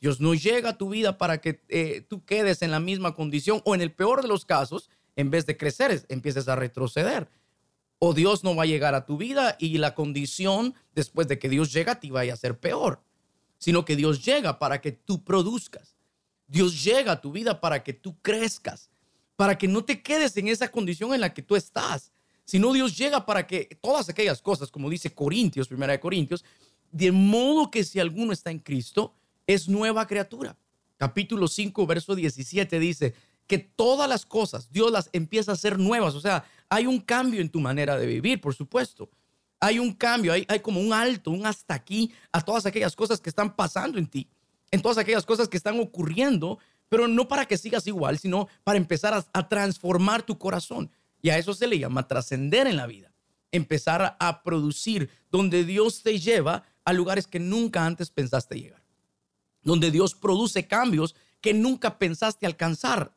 Dios 0.00 0.20
no 0.20 0.34
llega 0.34 0.70
a 0.70 0.78
tu 0.78 0.90
vida 0.90 1.18
para 1.18 1.40
que 1.40 1.60
eh, 1.68 2.04
tú 2.08 2.24
quedes 2.24 2.62
en 2.62 2.70
la 2.70 2.78
misma 2.78 3.16
condición 3.16 3.60
o 3.64 3.74
en 3.74 3.80
el 3.80 3.90
peor 3.90 4.22
de 4.22 4.28
los 4.28 4.44
casos, 4.44 4.88
en 5.16 5.30
vez 5.30 5.46
de 5.46 5.56
crecer, 5.56 6.06
empieces 6.08 6.46
a 6.46 6.54
retroceder. 6.54 7.28
O 7.98 8.14
Dios 8.14 8.44
no 8.44 8.54
va 8.54 8.62
a 8.62 8.66
llegar 8.66 8.94
a 8.94 9.04
tu 9.04 9.16
vida 9.16 9.56
y 9.58 9.76
la 9.78 9.96
condición 9.96 10.76
después 10.94 11.26
de 11.26 11.40
que 11.40 11.48
Dios 11.48 11.72
llega 11.72 11.94
a 11.94 11.98
ti 11.98 12.10
vaya 12.10 12.34
a 12.34 12.36
ser 12.36 12.56
peor, 12.56 13.02
sino 13.58 13.84
que 13.84 13.96
Dios 13.96 14.24
llega 14.24 14.60
para 14.60 14.80
que 14.80 14.92
tú 14.92 15.24
produzcas 15.24 15.97
Dios 16.48 16.82
llega 16.82 17.12
a 17.12 17.20
tu 17.20 17.30
vida 17.30 17.60
para 17.60 17.84
que 17.84 17.92
tú 17.92 18.18
crezcas, 18.20 18.90
para 19.36 19.56
que 19.56 19.68
no 19.68 19.84
te 19.84 20.02
quedes 20.02 20.36
en 20.36 20.48
esa 20.48 20.70
condición 20.70 21.14
en 21.14 21.20
la 21.20 21.32
que 21.32 21.42
tú 21.42 21.54
estás, 21.54 22.10
sino 22.44 22.72
Dios 22.72 22.96
llega 22.96 23.26
para 23.26 23.46
que 23.46 23.78
todas 23.80 24.08
aquellas 24.08 24.40
cosas, 24.40 24.70
como 24.70 24.88
dice 24.88 25.14
Corintios, 25.14 25.68
primera 25.68 25.92
de 25.92 26.00
Corintios, 26.00 26.44
de 26.90 27.12
modo 27.12 27.70
que 27.70 27.84
si 27.84 28.00
alguno 28.00 28.32
está 28.32 28.50
en 28.50 28.58
Cristo, 28.58 29.14
es 29.46 29.68
nueva 29.68 30.06
criatura. 30.06 30.56
Capítulo 30.96 31.46
5, 31.46 31.86
verso 31.86 32.14
17 32.14 32.78
dice 32.80 33.14
que 33.46 33.58
todas 33.58 34.08
las 34.08 34.26
cosas 34.26 34.72
Dios 34.72 34.90
las 34.90 35.10
empieza 35.12 35.52
a 35.52 35.54
hacer 35.54 35.78
nuevas. 35.78 36.14
O 36.14 36.20
sea, 36.20 36.44
hay 36.68 36.86
un 36.86 37.00
cambio 37.00 37.40
en 37.40 37.50
tu 37.50 37.60
manera 37.60 37.96
de 37.96 38.06
vivir, 38.06 38.40
por 38.40 38.54
supuesto. 38.54 39.10
Hay 39.60 39.78
un 39.78 39.92
cambio, 39.92 40.32
hay, 40.32 40.44
hay 40.48 40.60
como 40.60 40.80
un 40.80 40.92
alto, 40.92 41.30
un 41.30 41.44
hasta 41.44 41.74
aquí 41.74 42.12
a 42.32 42.40
todas 42.40 42.64
aquellas 42.66 42.96
cosas 42.96 43.20
que 43.20 43.28
están 43.28 43.54
pasando 43.54 43.98
en 43.98 44.06
ti, 44.06 44.28
en 44.70 44.82
todas 44.82 44.98
aquellas 44.98 45.26
cosas 45.26 45.48
que 45.48 45.56
están 45.56 45.78
ocurriendo, 45.80 46.58
pero 46.88 47.08
no 47.08 47.28
para 47.28 47.46
que 47.46 47.58
sigas 47.58 47.86
igual, 47.86 48.18
sino 48.18 48.48
para 48.64 48.78
empezar 48.78 49.24
a, 49.32 49.48
transformar 49.48 50.22
tu 50.22 50.38
corazón. 50.38 50.90
Y 51.20 51.30
a 51.30 51.38
eso 51.38 51.54
se 51.54 51.66
le 51.66 51.78
llama 51.78 52.06
trascender 52.06 52.66
en 52.66 52.76
la 52.76 52.86
vida. 52.86 53.12
Empezar 53.50 54.16
a 54.18 54.42
producir 54.42 55.10
donde 55.30 55.64
Dios 55.64 56.02
te 56.02 56.18
lleva 56.18 56.64
a 56.84 56.92
lugares 56.92 57.26
que 57.26 57.38
nunca 57.38 57.84
antes 57.84 58.10
pensaste 58.10 58.60
llegar. 58.60 58.82
Donde 59.62 59.90
Dios 59.90 60.14
produce 60.14 60.66
cambios 60.66 61.14
que 61.40 61.54
nunca 61.54 61.98
pensaste 61.98 62.46
alcanzar. 62.46 63.14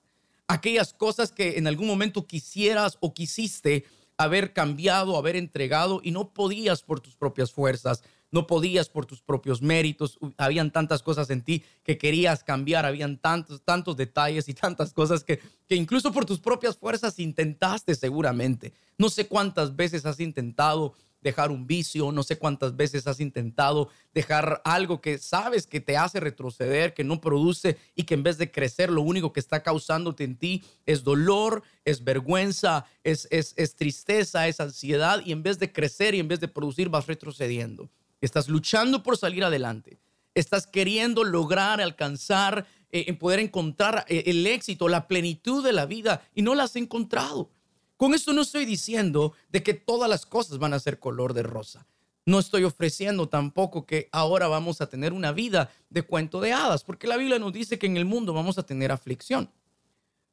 Aquellas 0.48 0.94
cosas 0.94 1.32
que 1.32 1.58
en 1.58 1.68
algún 1.68 1.88
momento 1.88 2.28
quisieras 2.28 2.98
o 3.00 3.14
quisiste 3.14 3.86
haber 4.18 4.54
cambiado, 4.54 5.18
haber 5.18 5.36
entregado 5.36 6.02
y 6.04 6.12
no 6.12 6.34
podías 6.34 6.84
por 6.84 7.00
tus 7.00 7.16
propias 7.16 7.52
fuerzas, 7.52 8.04
no 8.32 8.48
podías 8.48 8.90
por 8.90 9.06
tus 9.06 9.22
propios 9.22 9.62
méritos, 9.62 10.18
habían 10.38 10.72
tantas 10.72 11.04
cosas 11.04 11.30
en 11.30 11.42
ti 11.42 11.64
que 11.84 11.98
querías 11.98 12.44
cambiar, 12.44 12.86
habían 12.86 13.18
tantos, 13.18 13.62
tantos 13.64 13.98
detalles 13.98 14.48
y 14.50 14.54
tantas 14.54 14.94
cosas 14.94 15.24
que, 15.24 15.40
que 15.68 15.76
incluso 15.76 16.12
por 16.12 16.26
tus 16.26 16.40
propias 16.40 16.78
fuerzas 16.78 17.20
intentaste 17.20 17.94
seguramente. 17.96 18.74
No 18.98 19.10
sé 19.10 19.28
cuántas 19.28 19.76
veces 19.76 20.06
has 20.06 20.20
intentado 20.20 20.96
dejar 21.22 21.52
un 21.52 21.68
vicio, 21.68 22.12
no 22.12 22.24
sé 22.24 22.38
cuántas 22.38 22.76
veces 22.76 23.08
has 23.08 23.20
intentado 23.20 23.90
dejar 24.14 24.62
algo 24.66 25.02
que 25.02 25.18
sabes 25.18 25.68
que 25.68 25.80
te 25.80 25.96
hace 25.96 26.20
retroceder, 26.20 26.94
que 26.94 27.04
no 27.04 27.22
produce 27.22 27.78
y 27.96 28.04
que 28.04 28.16
en 28.16 28.24
vez 28.24 28.38
de 28.38 28.52
crecer 28.52 28.90
lo 28.90 29.02
único 29.02 29.32
que 29.32 29.40
está 29.40 29.62
causándote 29.62 30.24
en 30.24 30.36
ti 30.36 30.64
es 30.86 31.04
dolor, 31.04 31.64
es 31.86 32.04
vergüenza, 32.04 32.86
es, 33.04 33.28
es, 33.30 33.54
es 33.58 33.76
tristeza, 33.76 34.48
es 34.48 34.60
ansiedad 34.60 35.22
y 35.24 35.32
en 35.32 35.44
vez 35.44 35.60
de 35.60 35.72
crecer 35.72 36.16
y 36.16 36.20
en 36.20 36.28
vez 36.28 36.40
de 36.40 36.48
producir 36.48 36.90
vas 36.90 37.08
retrocediendo. 37.08 37.90
Estás 38.22 38.48
luchando 38.48 39.02
por 39.02 39.18
salir 39.18 39.44
adelante. 39.44 40.00
Estás 40.36 40.68
queriendo 40.68 41.24
lograr, 41.24 41.82
alcanzar, 41.82 42.66
eh, 42.92 43.12
poder 43.14 43.40
encontrar 43.40 44.06
eh, 44.08 44.24
el 44.28 44.46
éxito, 44.46 44.88
la 44.88 45.08
plenitud 45.08 45.64
de 45.64 45.74
la 45.74 45.86
vida 45.86 46.22
y 46.34 46.44
no 46.44 46.56
la 46.56 46.64
has 46.64 46.76
encontrado. 46.76 47.50
Con 47.98 48.14
esto 48.14 48.32
no 48.32 48.42
estoy 48.42 48.66
diciendo 48.66 49.34
de 49.50 49.64
que 49.64 49.74
todas 49.74 50.10
las 50.10 50.26
cosas 50.26 50.60
van 50.60 50.74
a 50.74 50.80
ser 50.80 51.00
color 51.00 51.34
de 51.34 51.44
rosa. 51.44 51.88
No 52.26 52.40
estoy 52.40 52.64
ofreciendo 52.64 53.28
tampoco 53.28 53.86
que 53.86 54.08
ahora 54.12 54.48
vamos 54.48 54.80
a 54.80 54.88
tener 54.88 55.12
una 55.12 55.32
vida 55.32 55.72
de 55.90 56.04
cuento 56.04 56.40
de 56.40 56.54
hadas, 56.54 56.84
porque 56.84 57.08
la 57.08 57.18
Biblia 57.18 57.40
nos 57.40 57.52
dice 57.52 57.80
que 57.80 57.88
en 57.88 57.98
el 57.98 58.06
mundo 58.06 58.34
vamos 58.34 58.58
a 58.58 58.64
tener 58.64 58.92
aflicción. 58.92 59.50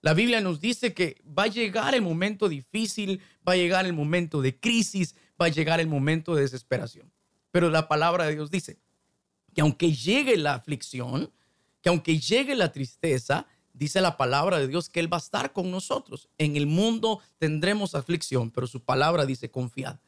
La 0.00 0.14
Biblia 0.14 0.40
nos 0.40 0.60
dice 0.60 0.94
que 0.94 1.20
va 1.26 1.44
a 1.44 1.48
llegar 1.48 1.94
el 1.94 2.02
momento 2.02 2.48
difícil, 2.48 3.20
va 3.46 3.54
a 3.54 3.56
llegar 3.56 3.86
el 3.86 3.94
momento 3.94 4.42
de 4.42 4.58
crisis, 4.58 5.14
va 5.40 5.46
a 5.46 5.50
llegar 5.50 5.80
el 5.80 5.88
momento 5.88 6.34
de 6.34 6.42
desesperación. 6.42 7.10
Pero 7.50 7.70
la 7.70 7.88
palabra 7.88 8.26
de 8.26 8.34
Dios 8.34 8.50
dice 8.50 8.78
que 9.54 9.60
aunque 9.60 9.92
llegue 9.92 10.36
la 10.36 10.54
aflicción, 10.54 11.32
que 11.80 11.88
aunque 11.88 12.18
llegue 12.18 12.54
la 12.54 12.72
tristeza, 12.72 13.46
dice 13.72 14.00
la 14.00 14.16
palabra 14.16 14.58
de 14.58 14.68
Dios 14.68 14.88
que 14.88 15.00
Él 15.00 15.12
va 15.12 15.16
a 15.18 15.20
estar 15.20 15.52
con 15.52 15.70
nosotros. 15.70 16.28
En 16.38 16.56
el 16.56 16.66
mundo 16.66 17.20
tendremos 17.38 17.94
aflicción, 17.94 18.50
pero 18.50 18.66
su 18.66 18.82
palabra 18.82 19.24
dice 19.26 19.50
confiad, 19.50 19.98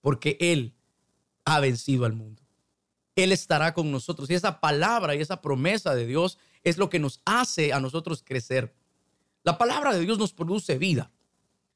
porque 0.00 0.36
Él 0.40 0.74
ha 1.44 1.60
vencido 1.60 2.04
al 2.04 2.14
mundo. 2.14 2.42
Él 3.16 3.30
estará 3.30 3.74
con 3.74 3.92
nosotros. 3.92 4.28
Y 4.30 4.34
esa 4.34 4.60
palabra 4.60 5.14
y 5.14 5.20
esa 5.20 5.40
promesa 5.40 5.94
de 5.94 6.06
Dios 6.06 6.38
es 6.64 6.78
lo 6.78 6.90
que 6.90 6.98
nos 6.98 7.20
hace 7.24 7.72
a 7.72 7.80
nosotros 7.80 8.22
crecer. 8.24 8.74
La 9.44 9.58
palabra 9.58 9.92
de 9.92 10.00
Dios 10.00 10.18
nos 10.18 10.32
produce 10.32 10.78
vida. 10.78 11.12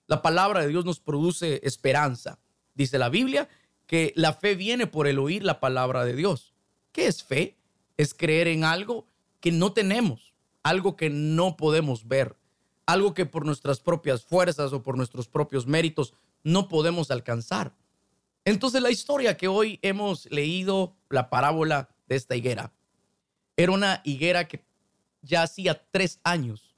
La 0.07 0.23
palabra 0.23 0.63
de 0.63 0.69
Dios 0.69 0.85
nos 0.85 1.01
produce 1.01 1.61
esperanza. 1.63 2.39
Dice 2.75 2.99
la 2.99 3.09
Biblia 3.09 3.49
que 3.89 4.13
la 4.15 4.33
fe 4.33 4.55
viene 4.55 4.87
por 4.87 5.09
el 5.09 5.19
oír 5.19 5.43
la 5.43 5.59
palabra 5.59 6.05
de 6.05 6.15
Dios. 6.15 6.55
¿Qué 6.93 7.09
es 7.09 7.25
fe? 7.25 7.57
Es 7.97 8.15
creer 8.15 8.47
en 8.47 8.63
algo 8.63 9.09
que 9.41 9.51
no 9.51 9.73
tenemos 9.73 10.29
algo 10.69 10.97
que 10.97 11.09
no 11.09 11.57
podemos 11.57 12.07
ver, 12.09 12.37
algo 12.85 13.15
que 13.15 13.25
por 13.25 13.47
nuestras 13.47 13.81
propias 13.81 14.23
fuerzas 14.23 14.73
o 14.75 14.83
por 14.83 14.99
nuestros 14.99 15.27
propios 15.27 15.67
méritos 15.67 16.13
no 16.43 16.69
podemos 16.69 17.11
alcanzar. 17.11 17.75
Entonces 18.45 18.83
la 18.83 18.91
historia 18.91 19.37
que 19.39 19.49
hoy 19.49 19.79
hemos 19.81 20.31
leído, 20.31 20.95
la 21.09 21.31
parábola 21.31 21.89
de 22.07 22.17
esta 22.17 22.37
higuera, 22.37 22.73
era 23.57 23.73
una 23.73 24.03
higuera 24.05 24.47
que 24.47 24.63
ya 25.23 25.43
hacía 25.43 25.83
tres 25.91 26.21
años, 26.23 26.77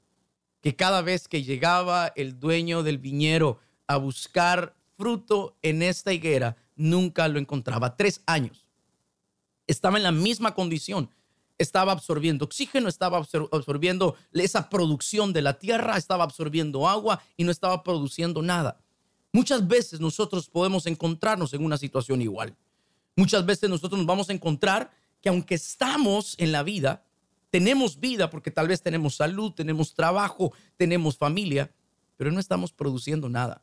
que 0.61 0.75
cada 0.75 1.01
vez 1.01 1.27
que 1.27 1.43
llegaba 1.43 2.13
el 2.15 2.39
dueño 2.39 2.83
del 2.83 2.97
viñero 2.97 3.59
a 3.87 3.97
buscar 3.97 4.73
fruto 4.97 5.57
en 5.61 5.81
esta 5.81 6.13
higuera, 6.13 6.55
nunca 6.81 7.27
lo 7.27 7.39
encontraba. 7.39 7.95
Tres 7.95 8.21
años. 8.25 8.65
Estaba 9.67 9.97
en 9.97 10.03
la 10.03 10.11
misma 10.11 10.53
condición 10.53 11.09
estaba 11.61 11.91
absorbiendo 11.91 12.45
oxígeno, 12.45 12.89
estaba 12.89 13.17
absorbiendo 13.17 14.15
esa 14.33 14.69
producción 14.69 15.31
de 15.31 15.41
la 15.41 15.59
tierra, 15.59 15.97
estaba 15.97 16.23
absorbiendo 16.23 16.87
agua 16.87 17.21
y 17.37 17.43
no 17.43 17.51
estaba 17.51 17.83
produciendo 17.83 18.41
nada. 18.41 18.81
Muchas 19.31 19.67
veces 19.67 19.99
nosotros 19.99 20.49
podemos 20.49 20.85
encontrarnos 20.87 21.53
en 21.53 21.63
una 21.63 21.77
situación 21.77 22.21
igual. 22.21 22.55
Muchas 23.15 23.45
veces 23.45 23.69
nosotros 23.69 23.97
nos 23.97 24.07
vamos 24.07 24.29
a 24.29 24.33
encontrar 24.33 24.91
que 25.21 25.29
aunque 25.29 25.55
estamos 25.55 26.35
en 26.37 26.51
la 26.51 26.63
vida, 26.63 27.05
tenemos 27.49 27.99
vida 27.99 28.29
porque 28.29 28.51
tal 28.51 28.67
vez 28.67 28.81
tenemos 28.81 29.15
salud, 29.15 29.51
tenemos 29.51 29.93
trabajo, 29.93 30.53
tenemos 30.77 31.17
familia, 31.17 31.71
pero 32.17 32.31
no 32.31 32.39
estamos 32.39 32.73
produciendo 32.73 33.29
nada. 33.29 33.61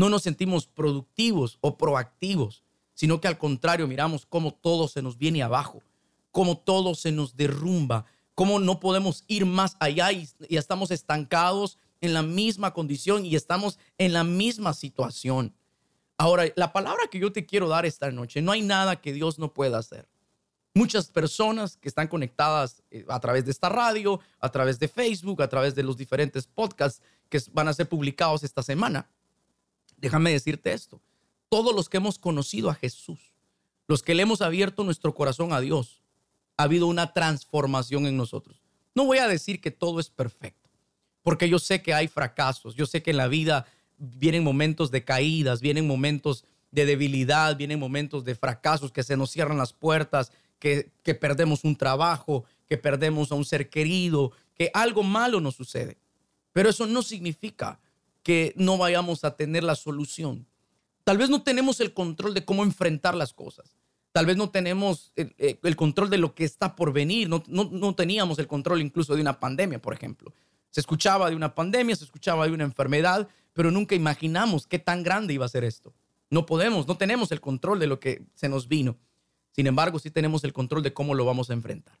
No 0.00 0.08
nos 0.08 0.22
sentimos 0.22 0.66
productivos 0.66 1.58
o 1.60 1.76
proactivos, 1.76 2.64
sino 2.94 3.20
que 3.20 3.28
al 3.28 3.38
contrario 3.38 3.86
miramos 3.86 4.26
cómo 4.26 4.52
todo 4.52 4.88
se 4.88 5.02
nos 5.02 5.16
viene 5.16 5.42
abajo 5.42 5.82
cómo 6.30 6.58
todo 6.58 6.94
se 6.94 7.12
nos 7.12 7.36
derrumba, 7.36 8.04
cómo 8.34 8.58
no 8.58 8.80
podemos 8.80 9.24
ir 9.26 9.46
más 9.46 9.76
allá 9.80 10.12
y, 10.12 10.28
estamos 10.48 10.90
estancados 10.90 11.78
en 12.00 12.14
la 12.14 12.22
misma 12.22 12.72
condición 12.72 13.26
y 13.26 13.36
estamos 13.36 13.78
en 13.98 14.12
la 14.12 14.24
misma 14.24 14.72
situación. 14.72 15.54
Ahora, 16.16 16.44
la 16.56 16.72
palabra 16.72 17.04
que 17.10 17.18
yo 17.18 17.32
te 17.32 17.46
quiero 17.46 17.68
dar 17.68 17.86
esta 17.86 18.10
noche, 18.10 18.42
no 18.42 18.52
hay 18.52 18.62
nada 18.62 19.00
que 19.00 19.12
Dios 19.12 19.38
no 19.38 19.52
pueda 19.52 19.78
hacer. 19.78 20.08
Muchas 20.74 21.08
personas 21.08 21.76
que 21.76 21.88
están 21.88 22.08
conectadas 22.08 22.82
eh, 22.90 23.04
a 23.08 23.18
través 23.18 23.44
de 23.44 23.50
esta 23.50 23.68
radio, 23.68 24.20
a 24.38 24.50
través 24.50 24.78
de 24.78 24.86
Facebook, 24.86 25.42
a 25.42 25.48
través 25.48 25.74
de 25.74 25.82
los 25.82 25.96
diferentes 25.96 26.46
podcasts 26.46 27.02
que 27.28 27.42
van 27.52 27.68
a 27.68 27.74
ser 27.74 27.88
publicados 27.88 28.44
esta 28.44 28.62
semana. 28.62 29.08
Déjame 30.00 30.32
decirte 30.32 30.72
esto. 30.72 31.00
Todos 31.48 31.74
los 31.74 31.88
que 31.88 31.98
hemos 31.98 32.18
conocido 32.18 32.70
a 32.70 32.74
Jesús, 32.74 33.18
los 33.86 34.02
que 34.02 34.14
le 34.14 34.22
hemos 34.22 34.40
abierto 34.40 34.84
nuestro 34.84 35.14
corazón 35.14 35.52
a 35.52 35.60
Dios, 35.60 36.00
ha 36.56 36.64
habido 36.64 36.86
una 36.86 37.12
transformación 37.12 38.06
en 38.06 38.16
nosotros. 38.16 38.62
No 38.94 39.04
voy 39.04 39.18
a 39.18 39.28
decir 39.28 39.60
que 39.60 39.70
todo 39.70 40.00
es 40.00 40.10
perfecto, 40.10 40.70
porque 41.22 41.48
yo 41.48 41.58
sé 41.58 41.82
que 41.82 41.94
hay 41.94 42.08
fracasos, 42.08 42.74
yo 42.74 42.86
sé 42.86 43.02
que 43.02 43.10
en 43.10 43.16
la 43.16 43.28
vida 43.28 43.66
vienen 43.98 44.44
momentos 44.44 44.90
de 44.90 45.04
caídas, 45.04 45.60
vienen 45.60 45.86
momentos 45.86 46.44
de 46.70 46.86
debilidad, 46.86 47.56
vienen 47.56 47.78
momentos 47.78 48.24
de 48.24 48.34
fracasos, 48.34 48.92
que 48.92 49.02
se 49.02 49.16
nos 49.16 49.30
cierran 49.30 49.58
las 49.58 49.72
puertas, 49.72 50.32
que, 50.58 50.90
que 51.02 51.14
perdemos 51.14 51.64
un 51.64 51.76
trabajo, 51.76 52.44
que 52.68 52.78
perdemos 52.78 53.32
a 53.32 53.34
un 53.34 53.44
ser 53.44 53.68
querido, 53.68 54.32
que 54.54 54.70
algo 54.72 55.02
malo 55.02 55.40
nos 55.40 55.56
sucede. 55.56 55.98
Pero 56.52 56.68
eso 56.68 56.86
no 56.86 57.02
significa 57.02 57.80
que 58.22 58.52
no 58.56 58.78
vayamos 58.78 59.24
a 59.24 59.36
tener 59.36 59.64
la 59.64 59.74
solución. 59.74 60.46
Tal 61.04 61.18
vez 61.18 61.30
no 61.30 61.42
tenemos 61.42 61.80
el 61.80 61.92
control 61.94 62.34
de 62.34 62.44
cómo 62.44 62.62
enfrentar 62.62 63.14
las 63.14 63.32
cosas. 63.32 63.76
Tal 64.12 64.26
vez 64.26 64.36
no 64.36 64.50
tenemos 64.50 65.12
eh, 65.16 65.58
el, 65.62 65.76
control 65.76 66.10
de 66.10 66.18
lo 66.18 66.34
que 66.34 66.44
está 66.44 66.74
por 66.74 66.92
venir, 66.92 67.28
no, 67.28 67.42
no, 67.46 67.94
teníamos 67.94 68.38
el 68.40 68.48
control 68.48 68.80
incluso 68.80 69.14
de 69.14 69.20
una 69.20 69.38
pandemia, 69.38 69.80
por 69.80 69.94
ejemplo. 69.94 70.32
Se 70.70 70.80
escuchaba 70.80 71.30
de 71.30 71.36
una 71.36 71.54
pandemia, 71.54 71.94
se 71.94 72.04
escuchaba 72.04 72.46
de 72.46 72.52
una 72.52 72.64
enfermedad, 72.64 73.28
pero 73.52 73.70
nunca 73.70 73.94
imaginamos 73.94 74.66
qué 74.66 74.78
tan 74.78 75.02
grande 75.02 75.34
iba 75.34 75.46
a 75.46 75.48
ser 75.48 75.64
esto. 75.64 75.94
No 76.28 76.44
podemos, 76.46 76.88
no 76.88 76.96
tenemos 76.96 77.30
el 77.32 77.40
control 77.40 77.78
de 77.78 77.86
lo 77.86 78.00
que 78.00 78.24
se 78.34 78.48
nos 78.48 78.68
vino. 78.68 78.98
Sin 79.52 79.66
embargo, 79.66 79.98
sí 79.98 80.10
tenemos 80.10 80.44
el 80.44 80.52
control 80.52 80.82
de 80.82 80.92
cómo 80.92 81.14
lo 81.14 81.24
vamos 81.24 81.50
a 81.50 81.54
enfrentar. 81.54 81.98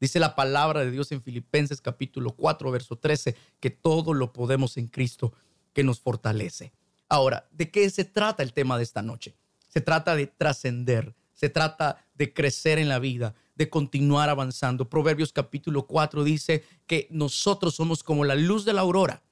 Dice 0.00 0.18
la 0.18 0.34
palabra 0.34 0.80
de 0.84 0.90
Dios 0.90 1.12
en 1.12 1.22
Filipenses 1.22 1.80
capítulo 1.80 2.32
4, 2.32 2.70
verso 2.72 2.96
13, 2.96 3.36
que 3.60 3.70
todo 3.70 4.14
lo 4.14 4.32
podemos 4.32 4.76
en 4.76 4.88
Cristo 4.88 5.32
que 5.72 5.84
nos 5.84 6.00
fortalece. 6.00 6.72
Ahora, 7.08 7.48
¿de 7.50 7.70
qué 7.70 7.88
se 7.90 8.04
trata 8.04 8.42
el 8.42 8.52
tema 8.52 8.76
de 8.76 8.84
esta 8.84 9.02
noche? 9.02 9.34
Se 9.68 9.80
trata 9.80 10.16
de 10.16 10.26
trascender, 10.26 11.14
se 11.32 11.48
trata 11.48 12.04
de 12.14 12.32
crecer 12.32 12.78
en 12.78 12.88
la 12.88 12.98
vida, 12.98 13.34
de 13.54 13.68
continuar 13.68 14.28
avanzando. 14.28 14.88
Proverbios 14.88 15.32
capítulo 15.32 15.86
4 15.86 16.24
dice 16.24 16.64
que 16.86 17.08
nosotros 17.10 17.74
somos 17.74 18.02
como 18.02 18.24
la 18.24 18.34
luz 18.34 18.64
de 18.64 18.72
la 18.72 18.80
aurora, 18.82 19.22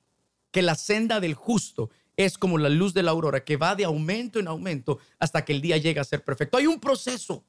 que 0.50 0.62
la 0.62 0.74
senda 0.74 1.20
del 1.20 1.34
justo 1.34 1.90
es 2.16 2.36
como 2.36 2.58
la 2.58 2.68
luz 2.68 2.92
de 2.92 3.02
la 3.02 3.12
aurora 3.12 3.44
que 3.44 3.56
va 3.56 3.74
de 3.74 3.84
aumento 3.84 4.38
en 4.38 4.48
aumento 4.48 4.98
hasta 5.18 5.44
que 5.44 5.52
el 5.52 5.60
día 5.60 5.76
llega 5.78 6.02
a 6.02 6.04
ser 6.04 6.22
perfecto. 6.22 6.58
Hay 6.58 6.66
un 6.66 6.80
proceso. 6.80 7.44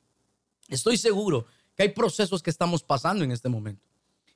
Estoy 0.67 0.98
seguro 0.98 1.45
que 1.75 1.83
hay 1.83 1.89
procesos 1.89 2.41
que 2.41 2.50
estamos 2.50 2.83
pasando 2.83 3.24
en 3.24 3.31
este 3.31 3.50
momento, 3.50 3.86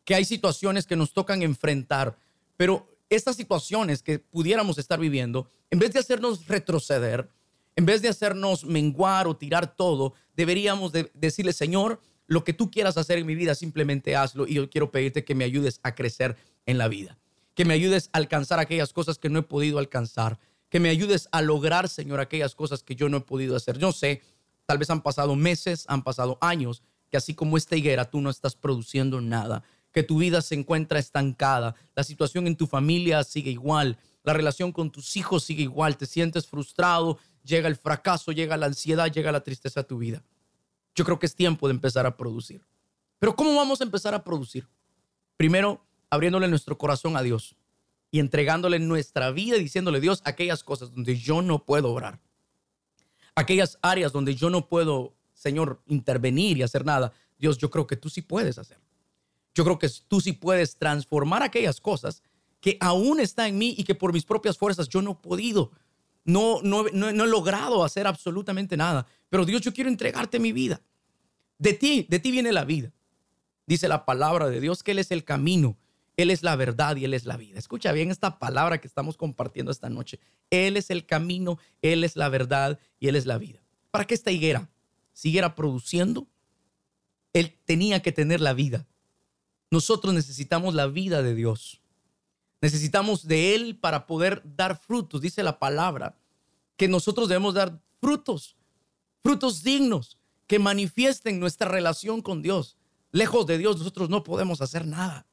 que 0.03 0.15
hay 0.15 0.25
situaciones 0.25 0.85
que 0.85 0.95
nos 0.95 1.13
tocan 1.13 1.41
enfrentar, 1.41 2.17
pero 2.57 2.94
estas 3.09 3.35
situaciones 3.35 4.01
que 4.01 4.19
pudiéramos 4.19 4.77
estar 4.77 5.00
viviendo, 5.00 5.50
en 5.69 5.79
vez 5.79 5.93
de 5.93 6.00
hacernos 6.00 6.47
retroceder, 6.47 7.29
en 7.75 7.85
vez 7.85 8.01
de 8.01 8.09
hacernos 8.09 8.65
menguar 8.65 9.27
o 9.27 9.35
tirar 9.35 9.75
todo, 9.75 10.13
deberíamos 10.35 10.91
decirle, 11.13 11.53
Señor, 11.53 12.00
lo 12.27 12.43
que 12.43 12.53
tú 12.53 12.71
quieras 12.71 12.97
hacer 12.97 13.19
en 13.19 13.25
mi 13.25 13.35
vida, 13.35 13.53
simplemente 13.53 14.15
hazlo 14.15 14.47
y 14.47 14.55
yo 14.55 14.69
quiero 14.69 14.91
pedirte 14.91 15.25
que 15.25 15.35
me 15.35 15.43
ayudes 15.43 15.79
a 15.83 15.93
crecer 15.93 16.35
en 16.65 16.77
la 16.77 16.88
vida, 16.88 17.17
que 17.53 17.65
me 17.65 17.74
ayudes 17.74 18.09
a 18.13 18.17
alcanzar 18.17 18.59
aquellas 18.59 18.93
cosas 18.93 19.19
que 19.19 19.29
no 19.29 19.39
he 19.39 19.43
podido 19.43 19.77
alcanzar, 19.77 20.39
que 20.69 20.79
me 20.79 20.89
ayudes 20.89 21.29
a 21.31 21.41
lograr, 21.41 21.88
Señor, 21.89 22.19
aquellas 22.19 22.55
cosas 22.55 22.83
que 22.83 22.95
yo 22.95 23.09
no 23.09 23.17
he 23.17 23.21
podido 23.21 23.55
hacer. 23.55 23.77
Yo 23.77 23.91
sé, 23.91 24.21
tal 24.65 24.77
vez 24.77 24.89
han 24.89 25.01
pasado 25.01 25.35
meses, 25.35 25.85
han 25.88 26.03
pasado 26.03 26.38
años, 26.41 26.81
que 27.09 27.17
así 27.17 27.35
como 27.35 27.57
esta 27.57 27.75
higuera, 27.75 28.09
tú 28.09 28.21
no 28.21 28.29
estás 28.29 28.55
produciendo 28.55 29.21
nada, 29.21 29.63
que 29.95 30.03
tu 30.03 30.17
vida 30.17 30.41
se 30.41 30.55
encuentra 30.55 30.99
estancada, 30.99 31.73
la 31.95 32.03
situación 32.03 32.47
en 32.47 32.57
tu 32.57 32.67
familia 32.67 33.23
sigue 33.23 33.49
igual, 33.49 33.97
la 34.25 34.33
relación 34.33 34.73
con 34.73 34.91
tus 34.91 35.15
hijos 35.15 35.45
sigue 35.45 35.63
igual, 35.63 35.95
te 35.95 36.05
sientes 36.05 36.47
frustrado, 36.47 37.17
llega 37.45 37.69
el 37.69 37.77
fracaso, 37.77 38.33
llega 38.33 38.57
la 38.57 38.65
ansiedad, 38.65 39.09
llega 39.09 39.31
la 39.31 39.41
tristeza 39.41 39.79
a 39.79 39.83
tu 39.83 39.97
vida. 39.97 40.21
Yo 40.95 41.05
creo 41.05 41.17
que 41.17 41.25
es 41.25 41.33
tiempo 41.33 41.69
de 41.69 41.75
empezar 41.75 42.05
a 42.05 42.17
producir. 42.17 42.61
Pero 43.19 43.37
¿cómo 43.37 43.55
vamos 43.55 43.79
a 43.79 43.85
empezar 43.85 44.13
a 44.13 44.21
producir? 44.21 44.67
Primero, 45.37 45.81
abriéndole 46.09 46.49
nuestro 46.49 46.77
corazón 46.77 47.15
a 47.15 47.21
Dios 47.21 47.55
y 48.11 48.19
entregándole 48.19 48.79
nuestra 48.79 49.31
vida 49.31 49.55
y 49.55 49.63
diciéndole, 49.63 50.01
Dios, 50.01 50.21
aquellas 50.25 50.61
cosas 50.65 50.91
donde 50.91 51.17
yo 51.17 51.41
no 51.41 51.63
puedo 51.63 51.93
orar, 51.93 52.19
aquellas 53.33 53.79
áreas 53.81 54.11
donde 54.11 54.35
yo 54.35 54.49
no 54.49 54.67
puedo, 54.67 55.13
Señor, 55.33 55.81
intervenir 55.87 56.57
y 56.57 56.63
hacer 56.63 56.83
nada, 56.83 57.13
Dios, 57.39 57.57
yo 57.57 57.69
creo 57.69 57.87
que 57.87 57.95
tú 57.95 58.09
sí 58.09 58.21
puedes 58.21 58.57
hacer. 58.57 58.85
Yo 59.55 59.63
creo 59.63 59.79
que 59.79 59.89
tú 60.07 60.21
sí 60.21 60.33
puedes 60.33 60.77
transformar 60.77 61.41
aquellas 61.41 61.81
cosas 61.81 62.21
que 62.62 62.77
aún 62.79 63.19
está 63.19 63.47
en 63.47 63.57
mí 63.57 63.74
y 63.77 63.83
que 63.83 63.95
por 63.95 64.13
mis 64.13 64.25
propias 64.25 64.57
fuerzas 64.57 64.89
yo 64.89 65.01
no 65.01 65.12
he 65.12 65.15
podido 65.15 65.71
no, 66.25 66.59
no, 66.63 66.85
no, 66.91 67.09
he 67.09 67.27
logrado 67.27 67.83
hacer 67.83 68.07
absolutamente 68.07 68.75
nada. 68.75 69.05
Pero 69.29 69.45
Dios, 69.45 69.62
yo 69.62 69.71
quiero 69.74 69.89
entregarte 69.89 70.39
mi 70.39 70.51
vida. 70.51 70.81
De 71.59 71.74
ti, 71.74 72.05
de 72.09 72.19
ti 72.19 72.31
viene 72.31 72.51
la 72.51 72.65
vida. 72.65 72.91
Dice 73.67 73.88
la 73.88 74.05
palabra 74.05 74.50
de 74.50 74.59
Dios 74.59 74.83
que 74.83 74.91
Él 74.91 75.00
es 75.00 75.12
el 75.12 75.24
camino, 75.24 75.77
Él 76.17 76.31
es 76.31 76.43
la 76.43 76.55
verdad 76.55 76.97
y 76.97 77.05
Él 77.05 77.13
es 77.13 77.25
la 77.25 77.38
vida. 77.38 77.57
Escucha 77.57 77.91
bien 77.91 78.12
esta 78.12 78.39
palabra 78.39 78.79
que 78.79 78.88
estamos 78.88 79.17
compartiendo 79.17 79.71
esta 79.71 79.89
noche. 79.89 80.19
Él 80.50 80.77
es 80.77 80.89
el 80.89 81.05
camino, 81.05 81.59
Él 81.81 82.03
es 82.03 82.15
la 82.15 82.27
verdad 82.29 82.79
y 83.00 83.07
Él 83.07 83.15
es 83.15 83.25
la 83.25 83.38
vida. 83.38 83.62
Para 83.91 84.05
que 84.05 84.15
esta 84.15 84.31
higuera 84.31 84.69
siguiera 85.13 85.55
produciendo, 85.55 86.27
Él 87.33 87.55
tenía 87.65 88.01
que 88.01 88.12
tener 88.12 88.41
la 88.41 88.53
vida. 88.53 88.88
Nosotros 89.72 90.13
necesitamos 90.13 90.74
la 90.74 90.88
vida 90.88 91.22
de 91.22 91.36
Dios. 91.36 91.81
Necesitamos 92.62 93.27
de 93.27 93.55
Él 93.55 93.77
para 93.77 94.07
poder 94.07 94.41
dar 94.43 94.77
frutos, 94.79 95.22
dice 95.22 95.43
la 95.43 95.60
palabra, 95.60 96.17
que 96.77 96.88
nosotros 96.88 97.29
debemos 97.29 97.53
dar 97.53 97.79
frutos, 98.00 98.55
frutos 99.24 99.63
dignos, 99.63 100.17
que 100.48 100.60
manifiesten 100.60 101.39
nuestra 101.39 101.69
relación 101.69 102.22
con 102.22 102.41
Dios. 102.41 102.77
Lejos 103.12 103.45
de 103.45 103.57
Dios 103.57 103.77
nosotros 103.77 104.10
no 104.10 104.24
podemos 104.24 104.62
hacer 104.62 104.86
nada. 104.86 105.25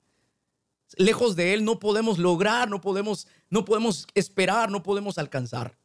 Lejos 0.97 1.37
de 1.37 1.55
Él 1.55 1.65
no 1.65 1.79
podemos 1.79 2.19
lograr, 2.19 2.69
no 2.69 2.81
podemos, 2.81 3.27
no 3.51 3.65
podemos 3.65 4.07
esperar, 4.15 4.71
no 4.71 4.83
podemos 4.83 5.19
alcanzar. 5.19 5.77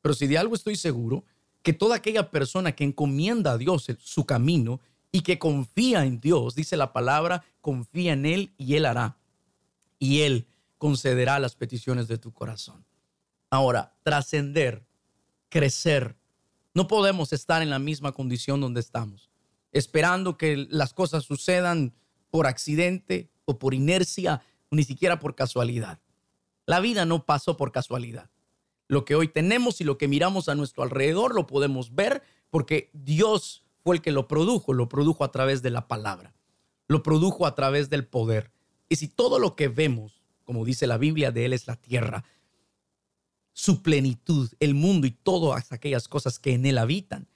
Pero 0.00 0.14
si 0.14 0.26
de 0.26 0.38
algo 0.38 0.54
estoy 0.54 0.76
seguro, 0.76 1.24
que 1.62 1.72
toda 1.72 1.96
aquella 1.96 2.30
persona 2.30 2.72
que 2.72 2.84
encomienda 2.84 3.52
a 3.52 3.58
Dios 3.58 3.86
su 3.98 4.24
camino 4.24 4.80
y 5.10 5.22
que 5.22 5.38
confía 5.38 6.04
en 6.04 6.20
Dios, 6.20 6.54
dice 6.54 6.76
la 6.76 6.92
palabra, 6.92 7.44
confía 7.60 8.12
en 8.12 8.26
Él 8.26 8.52
y 8.58 8.74
Él 8.74 8.84
hará. 8.86 9.18
Y 9.98 10.20
Él 10.20 10.46
concederá 10.76 11.38
las 11.38 11.56
peticiones 11.56 12.08
de 12.08 12.18
tu 12.18 12.32
corazón. 12.32 12.84
Ahora, 13.50 13.96
trascender, 14.02 14.86
crecer. 15.48 16.16
No 16.74 16.86
podemos 16.86 17.32
estar 17.32 17.62
en 17.62 17.70
la 17.70 17.78
misma 17.78 18.12
condición 18.12 18.60
donde 18.60 18.80
estamos, 18.80 19.30
esperando 19.72 20.36
que 20.36 20.68
las 20.70 20.92
cosas 20.92 21.24
sucedan 21.24 21.94
por 22.30 22.46
accidente 22.46 23.30
o 23.46 23.58
por 23.58 23.74
inercia, 23.74 24.42
ni 24.70 24.84
siquiera 24.84 25.18
por 25.18 25.34
casualidad. 25.34 25.98
La 26.66 26.80
vida 26.80 27.06
no 27.06 27.24
pasó 27.24 27.56
por 27.56 27.72
casualidad. 27.72 28.30
Lo 28.86 29.04
que 29.04 29.14
hoy 29.14 29.28
tenemos 29.28 29.80
y 29.80 29.84
lo 29.84 29.96
que 29.96 30.08
miramos 30.08 30.48
a 30.48 30.54
nuestro 30.54 30.82
alrededor 30.82 31.34
lo 31.34 31.46
podemos 31.46 31.94
ver 31.94 32.22
porque 32.50 32.90
Dios 32.92 33.64
el 33.92 34.00
que 34.00 34.12
lo 34.12 34.28
produjo, 34.28 34.72
lo 34.72 34.88
produjo 34.88 35.24
a 35.24 35.30
través 35.32 35.62
de 35.62 35.70
la 35.70 35.88
palabra, 35.88 36.34
lo 36.86 37.02
produjo 37.02 37.46
a 37.46 37.54
través 37.54 37.90
del 37.90 38.06
poder. 38.06 38.50
Y 38.88 38.96
si 38.96 39.08
todo 39.08 39.38
lo 39.38 39.54
que 39.56 39.68
vemos 39.68 40.18
como 40.48 40.64
dice 40.64 40.86
la 40.86 40.96
Biblia, 40.96 41.30
de 41.30 41.44
Él 41.44 41.52
es 41.52 41.66
la 41.66 41.76
tierra, 41.76 42.24
su 43.52 43.82
plenitud, 43.82 44.50
el 44.60 44.72
mundo 44.72 45.06
y 45.06 45.10
todas 45.10 45.72
aquellas 45.72 46.08
cosas 46.08 46.38
que 46.38 46.54
en 46.54 46.64
Él 46.64 46.78
habitan. 46.78 47.28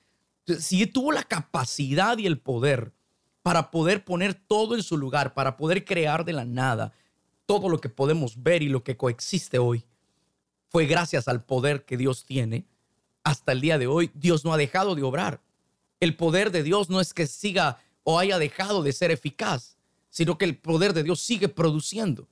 si 0.59 0.87
tuvo 0.87 1.13
la 1.13 1.23
capacidad 1.23 2.17
y 2.17 2.25
el 2.25 2.39
poder 2.39 2.95
para 3.43 3.71
poder 3.71 4.03
poner 4.03 4.33
todo 4.33 4.75
en 4.75 4.83
su 4.83 4.97
lugar, 4.97 5.35
para 5.35 5.59
poder 5.59 5.85
crear 5.85 6.25
de 6.25 6.33
la 6.33 6.47
nada 6.47 6.95
todo 7.45 7.69
lo 7.69 7.83
que 7.83 7.91
podemos 7.91 8.43
ver 8.43 8.63
y 8.63 8.71
lo 8.71 8.83
que 8.83 8.97
coexiste 8.97 9.59
hoy, 9.59 9.85
fue 10.71 10.87
gracias 10.87 11.29
al 11.29 11.45
poder 11.45 11.85
que 11.85 11.99
Dios 11.99 12.25
tiene. 12.25 12.65
Hasta 13.25 13.53
el 13.53 13.61
día 13.61 13.77
de 13.77 13.89
hoy, 13.89 14.11
Dios 14.15 14.43
no 14.43 14.55
ha 14.55 14.57
dejado 14.57 14.95
de 14.95 15.03
obrar. 15.03 15.43
El 16.03 16.17
poder 16.17 16.51
de 16.51 16.65
Dios 16.65 16.91
no 16.91 17.01
es 17.01 17.15
que 17.15 17.29
siga 17.29 17.79
o 18.03 18.19
haya 18.19 18.41
dejado 18.41 18.83
de 18.83 18.93
ser 18.93 19.13
eficaz, 19.13 19.77
sino 20.11 20.37
que 20.37 20.45
el 20.45 20.59
poder 20.59 20.95
de 20.95 21.05
Dios 21.05 21.21
sigue 21.21 21.49
produciendo. 21.49 22.27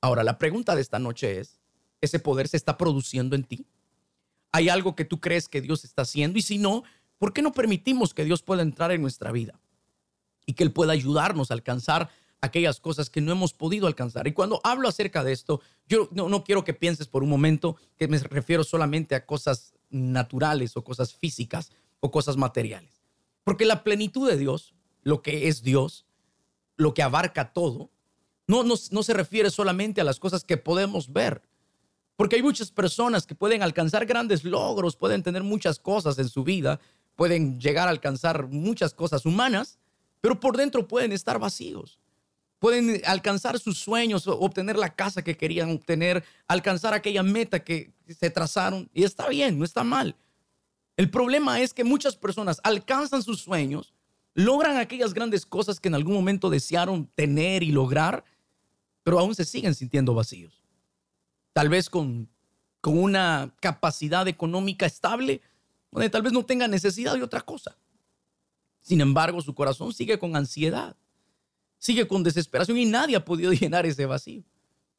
Ahora, 0.00 0.24
la 0.24 0.38
pregunta 0.38 0.74
de 0.74 0.80
esta 0.80 0.98
noche 0.98 1.38
es, 1.38 1.60
¿ese 2.00 2.20
poder 2.20 2.48
se 2.48 2.56
está 2.56 2.78
produciendo 2.78 3.36
en 3.36 3.44
ti? 3.44 3.66
¿Hay 4.50 4.70
algo 4.70 4.96
que 4.96 5.04
tú 5.04 5.20
crees 5.20 5.46
que 5.46 5.60
Dios 5.60 5.84
está 5.84 6.02
haciendo? 6.02 6.38
Y 6.38 6.42
si 6.42 6.56
no, 6.56 6.84
¿por 7.18 7.34
qué 7.34 7.42
no 7.42 7.52
permitimos 7.52 8.14
que 8.14 8.24
Dios 8.24 8.40
pueda 8.40 8.62
entrar 8.62 8.92
en 8.92 9.02
nuestra 9.02 9.30
vida? 9.30 9.60
Y 10.46 10.54
que 10.54 10.64
Él 10.64 10.72
pueda 10.72 10.94
ayudarnos 10.94 11.50
a 11.50 11.54
alcanzar 11.54 12.08
aquellas 12.40 12.80
cosas 12.80 13.10
que 13.10 13.20
no 13.20 13.30
hemos 13.30 13.52
podido 13.52 13.88
alcanzar. 13.88 14.26
Y 14.26 14.32
cuando 14.32 14.62
hablo 14.64 14.88
acerca 14.88 15.22
de 15.22 15.32
esto, 15.32 15.60
yo 15.86 16.08
no, 16.12 16.44
quiero 16.44 16.64
que 16.64 16.72
pienses 16.72 17.08
por 17.08 17.22
un 17.22 17.28
momento 17.28 17.76
que 17.98 18.08
me 18.08 18.16
refiero 18.18 18.64
solamente 18.64 19.14
a 19.14 19.26
cosas 19.26 19.74
naturales 19.90 20.78
o 20.78 20.82
cosas 20.82 21.14
físicas 21.14 21.72
o 22.00 22.10
cosas 22.10 22.38
materiales. 22.38 23.01
Porque 23.44 23.64
la 23.64 23.82
plenitud 23.84 24.28
de 24.28 24.36
Dios, 24.36 24.74
lo 25.02 25.22
que 25.22 25.48
es 25.48 25.62
Dios, 25.62 26.06
lo 26.76 26.94
que 26.94 27.02
abarca 27.02 27.52
todo, 27.52 27.90
no, 28.46 28.64
no, 28.64 28.76
se 28.76 29.14
refiere 29.14 29.50
solamente 29.50 30.00
a 30.00 30.04
las 30.04 30.18
cosas 30.18 30.44
que 30.44 30.56
podemos 30.56 31.12
ver. 31.12 31.42
Porque 32.16 32.36
hay 32.36 32.42
muchas 32.42 32.70
personas 32.70 33.26
que 33.26 33.34
pueden 33.34 33.62
alcanzar 33.62 34.04
grandes 34.04 34.44
logros, 34.44 34.96
pueden 34.96 35.22
tener 35.22 35.42
muchas 35.42 35.78
cosas 35.78 36.18
en 36.18 36.28
su 36.28 36.44
vida, 36.44 36.80
pueden 37.16 37.58
llegar 37.60 37.88
a 37.88 37.90
alcanzar 37.90 38.48
muchas 38.48 38.94
cosas 38.94 39.24
humanas, 39.24 39.78
pero 40.20 40.38
por 40.38 40.56
dentro 40.56 40.86
pueden 40.86 41.12
estar 41.12 41.38
vacíos. 41.38 41.98
Pueden 42.58 43.02
alcanzar 43.06 43.58
sus 43.58 43.78
sueños, 43.78 44.28
obtener 44.28 44.76
la 44.76 44.94
casa 44.94 45.22
que 45.22 45.36
querían 45.36 45.70
obtener, 45.70 46.22
alcanzar 46.46 46.94
aquella 46.94 47.24
meta 47.24 47.64
que 47.64 47.92
se 48.06 48.30
trazaron. 48.30 48.88
Y 48.94 49.02
está 49.02 49.28
bien, 49.28 49.58
no 49.58 49.64
está 49.64 49.82
mal. 49.82 50.14
El 50.96 51.10
problema 51.10 51.60
es 51.60 51.72
que 51.72 51.84
muchas 51.84 52.16
personas 52.16 52.60
alcanzan 52.64 53.22
sus 53.22 53.40
sueños, 53.40 53.94
logran 54.34 54.76
aquellas 54.76 55.14
grandes 55.14 55.46
cosas 55.46 55.80
que 55.80 55.88
en 55.88 55.94
algún 55.94 56.14
momento 56.14 56.50
desearon 56.50 57.06
tener 57.14 57.62
y 57.62 57.72
lograr, 57.72 58.24
pero 59.02 59.18
aún 59.18 59.34
se 59.34 59.44
siguen 59.44 59.74
sintiendo 59.74 60.14
vacíos. 60.14 60.62
Tal 61.52 61.68
vez 61.68 61.90
con, 61.90 62.28
con 62.80 62.98
una 62.98 63.54
capacidad 63.60 64.26
económica 64.28 64.86
estable, 64.86 65.40
donde 65.90 66.10
tal 66.10 66.22
vez 66.22 66.32
no 66.32 66.44
tenga 66.44 66.68
necesidad 66.68 67.14
de 67.14 67.22
otra 67.22 67.40
cosa. 67.40 67.76
Sin 68.80 69.00
embargo, 69.00 69.40
su 69.40 69.54
corazón 69.54 69.92
sigue 69.92 70.18
con 70.18 70.34
ansiedad, 70.36 70.96
sigue 71.78 72.06
con 72.08 72.22
desesperación 72.22 72.78
y 72.78 72.86
nadie 72.86 73.16
ha 73.16 73.24
podido 73.24 73.52
llenar 73.52 73.86
ese 73.86 74.06
vacío. 74.06 74.42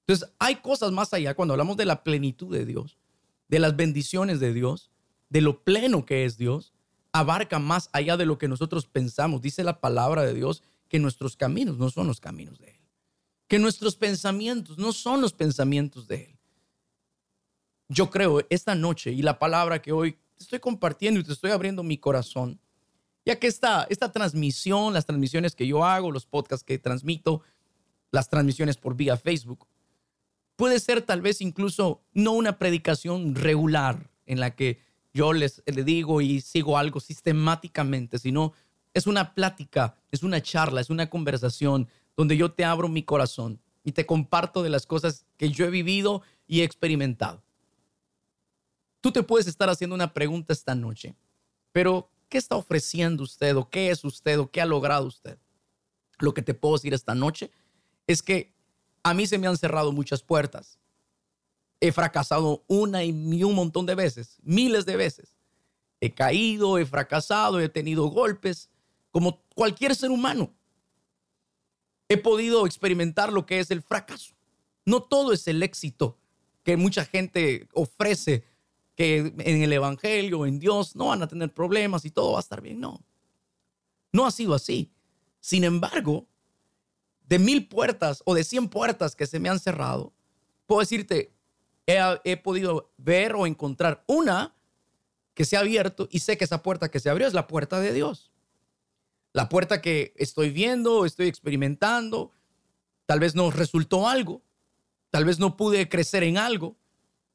Entonces, 0.06 0.30
hay 0.40 0.58
cosas 0.58 0.92
más 0.92 1.14
allá 1.14 1.34
cuando 1.34 1.54
hablamos 1.54 1.78
de 1.78 1.86
la 1.86 2.04
plenitud 2.04 2.54
de 2.54 2.66
Dios, 2.66 2.98
de 3.48 3.60
las 3.60 3.76
bendiciones 3.76 4.40
de 4.40 4.54
Dios, 4.54 4.92
de 5.34 5.42
lo 5.42 5.62
pleno 5.64 6.06
que 6.06 6.24
es 6.24 6.38
Dios, 6.38 6.72
abarca 7.12 7.60
más 7.60 7.90
allá 7.92 8.16
de 8.16 8.26
lo 8.26 8.38
que 8.38 8.48
nosotros 8.48 8.88
pensamos. 8.88 9.42
Dice 9.42 9.66
la 9.66 9.82
palabra 9.82 10.24
de 10.24 10.34
Dios 10.34 10.64
que 10.88 11.00
nuestros 11.00 11.36
caminos 11.36 11.78
no 11.78 11.90
son 11.90 12.08
los 12.08 12.22
caminos 12.22 12.60
de 12.60 12.70
Él 12.70 12.84
que 13.54 13.60
nuestros 13.60 13.96
pensamientos 13.96 14.80
no 14.80 14.92
son 14.94 15.22
los 15.22 15.32
pensamientos 15.32 16.08
de 16.08 16.24
Él. 16.24 16.40
Yo 17.88 18.10
creo 18.10 18.42
esta 18.50 18.74
noche 18.74 19.12
y 19.12 19.22
la 19.22 19.38
palabra 19.38 19.80
que 19.80 19.92
hoy 19.92 20.18
estoy 20.40 20.60
compartiendo 20.60 21.20
y 21.20 21.24
te 21.24 21.34
estoy 21.34 21.52
abriendo 21.52 21.84
mi 21.84 22.00
corazón, 22.00 22.60
ya 23.24 23.38
que 23.38 23.46
esta, 23.46 23.86
esta 23.92 24.12
transmisión, 24.12 24.92
las 24.94 25.06
transmisiones 25.06 25.54
que 25.54 25.68
yo 25.68 25.86
hago, 25.86 26.10
los 26.10 26.26
podcasts 26.26 26.64
que 26.64 26.80
transmito, 26.80 27.44
las 28.10 28.28
transmisiones 28.28 28.78
por 28.78 28.96
vía 28.96 29.18
Facebook, 29.18 29.68
Puede 30.56 30.80
ser 30.80 31.02
tal 31.02 31.22
vez 31.22 31.42
incluso 31.42 32.04
no 32.14 32.32
una 32.32 32.58
predicación 32.58 33.36
regular 33.36 34.12
en 34.26 34.40
la 34.40 34.56
que 34.56 34.80
yo 35.14 35.34
les 35.34 35.62
le 35.66 35.84
digo 35.84 36.22
y 36.22 36.42
sigo 36.42 36.78
algo 36.78 37.00
sistemáticamente, 37.00 38.20
sino 38.20 38.54
es 38.94 39.08
una 39.08 39.34
plática, 39.34 39.96
es 40.12 40.24
una 40.24 40.42
charla, 40.42 40.82
es 40.82 40.90
una 40.90 41.10
conversación 41.10 41.88
donde 42.16 42.38
yo 42.38 42.52
te 42.52 42.66
abro 42.66 42.90
mi 42.90 43.04
corazón 43.04 43.60
y 43.84 43.92
te 43.92 44.06
comparto 44.06 44.64
de 44.64 44.70
las 44.70 44.86
cosas 44.86 45.26
que 45.38 45.50
yo 45.50 45.66
he 45.66 45.70
vivido 45.70 46.22
y 46.48 46.62
he 46.62 46.64
experimentado. 46.64 47.44
Tú 49.02 49.12
te 49.12 49.24
puedes 49.24 49.48
estar 49.48 49.70
haciendo 49.70 49.96
una 49.96 50.14
pregunta 50.14 50.54
esta 50.54 50.76
noche, 50.76 51.16
pero 51.72 52.10
¿qué 52.30 52.38
está 52.38 52.56
ofreciendo 52.56 53.24
usted 53.24 53.56
o 53.56 53.70
qué 53.70 53.90
es 53.90 54.04
usted 54.06 54.40
o 54.40 54.50
qué 54.50 54.62
ha 54.62 54.66
logrado 54.66 55.06
usted? 55.06 55.38
Lo 56.20 56.34
que 56.34 56.42
te 56.42 56.54
puedo 56.54 56.76
decir 56.76 56.94
esta 56.94 57.16
noche 57.16 57.52
es 58.08 58.22
que 58.22 58.54
a 59.04 59.14
mí 59.14 59.28
se 59.28 59.38
me 59.38 59.48
han 59.48 59.58
cerrado 59.58 59.92
muchas 59.92 60.24
puertas. 60.24 60.80
He 61.84 61.92
fracasado 61.92 62.64
una 62.68 63.04
y 63.04 63.12
un 63.44 63.56
montón 63.56 63.86
de 63.86 63.94
veces, 63.94 64.38
miles 64.42 64.86
de 64.86 64.96
veces. 64.96 65.36
He 66.00 66.14
caído, 66.14 66.78
he 66.78 66.86
fracasado, 66.86 67.60
he 67.60 67.68
tenido 67.68 68.06
golpes, 68.06 68.70
como 69.12 69.42
cualquier 69.54 69.94
ser 69.94 70.10
humano. 70.10 70.54
He 72.08 72.16
podido 72.16 72.66
experimentar 72.66 73.34
lo 73.34 73.46
que 73.46 73.60
es 73.60 73.70
el 73.70 73.82
fracaso. 73.82 74.34
No 74.86 75.04
todo 75.04 75.34
es 75.34 75.46
el 75.50 75.62
éxito 75.62 76.18
que 76.64 76.78
mucha 76.78 77.04
gente 77.04 77.68
ofrece, 77.74 78.46
que 78.96 79.18
en 79.18 79.62
el 79.62 79.74
Evangelio, 79.74 80.46
en 80.46 80.60
Dios, 80.60 80.96
no 80.96 81.08
van 81.08 81.22
a 81.22 81.28
tener 81.28 81.54
problemas 81.54 82.06
y 82.06 82.12
todo 82.12 82.32
va 82.32 82.40
a 82.40 82.44
estar 82.44 82.62
bien. 82.62 82.80
No, 82.80 83.04
no 84.14 84.26
ha 84.26 84.32
sido 84.32 84.54
así. 84.54 84.90
Sin 85.42 85.66
embargo, 85.66 86.28
de 87.28 87.40
mil 87.40 87.68
puertas 87.68 88.24
o 88.26 88.34
de 88.34 88.46
cien 88.46 88.70
puertas 88.70 89.18
que 89.18 89.28
se 89.28 89.38
me 89.38 89.50
han 89.50 89.60
cerrado, 89.60 90.14
puedo 90.66 90.80
decirte, 90.80 91.34
he, 91.86 92.38
podido 92.38 92.92
ver 92.98 93.36
o 93.36 93.46
encontrar 93.46 94.04
una 94.08 94.56
que 95.34 95.46
se 95.46 95.58
ha 95.58 95.62
abierto 95.62 96.08
y 96.12 96.20
sé 96.20 96.38
que 96.38 96.46
esa 96.46 96.64
puerta 96.64 96.90
que 96.90 97.00
se 97.00 97.10
abrió 97.10 97.28
es 97.28 97.34
la 97.34 97.48
puerta 97.48 97.80
de 97.80 97.94
Dios. 97.94 98.32
La 99.34 99.50
puerta 99.50 99.82
que 99.82 100.14
estoy 100.18 100.52
viendo, 100.52 101.06
estoy 101.06 101.28
experimentando, 101.28 102.32
tal 103.06 103.20
vez 103.20 103.34
no 103.36 103.50
resultó 103.50 104.08
algo, 104.08 104.44
tal 105.10 105.26
vez 105.26 105.40
no 105.40 105.58
pude 105.58 105.90
crecer 105.90 106.24
en 106.24 106.38
algo, 106.38 106.78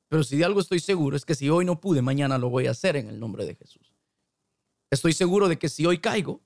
pero 0.09 0.23
si 0.23 0.37
de 0.37 0.45
algo 0.45 0.61
estoy 0.61 0.81
seguro 0.81 1.17
es 1.17 1.25
que 1.25 1.35
si 1.35 1.51
hoy 1.51 1.65
no 1.65 1.81
pude, 1.81 2.03
mañana 2.03 2.39
lo 2.39 2.51
voy 2.51 2.67
a 2.67 2.71
hacer 2.71 2.97
en 2.97 3.09
el 3.09 3.19
nombre 3.19 3.45
de 3.45 3.57
Jesús. 3.57 3.93
Estoy 4.91 5.13
seguro 5.13 5.49
de 5.49 5.59
que 5.59 5.69
si 5.69 5.85
hoy 5.85 5.99
caigo, 5.99 6.41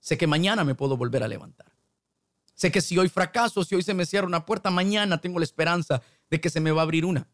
sé 0.00 0.18
que 0.18 0.26
mañana 0.26 0.64
me 0.64 0.74
puedo 0.74 0.96
volver 0.96 1.22
a 1.22 1.28
levantar. 1.28 1.72
Sé 2.54 2.70
que 2.70 2.80
si 2.80 2.98
hoy 2.98 3.08
fracaso, 3.08 3.64
si 3.64 3.74
hoy 3.74 3.82
se 3.82 3.94
me 3.94 4.06
cierra 4.06 4.26
una 4.26 4.44
puerta, 4.44 4.70
mañana 4.70 5.20
tengo 5.20 5.38
la 5.38 5.44
esperanza 5.44 6.02
de 6.30 6.40
que 6.40 6.50
se 6.50 6.60
me 6.60 6.72
va 6.72 6.82
a 6.82 6.84
abrir 6.84 7.04
una. 7.04 7.28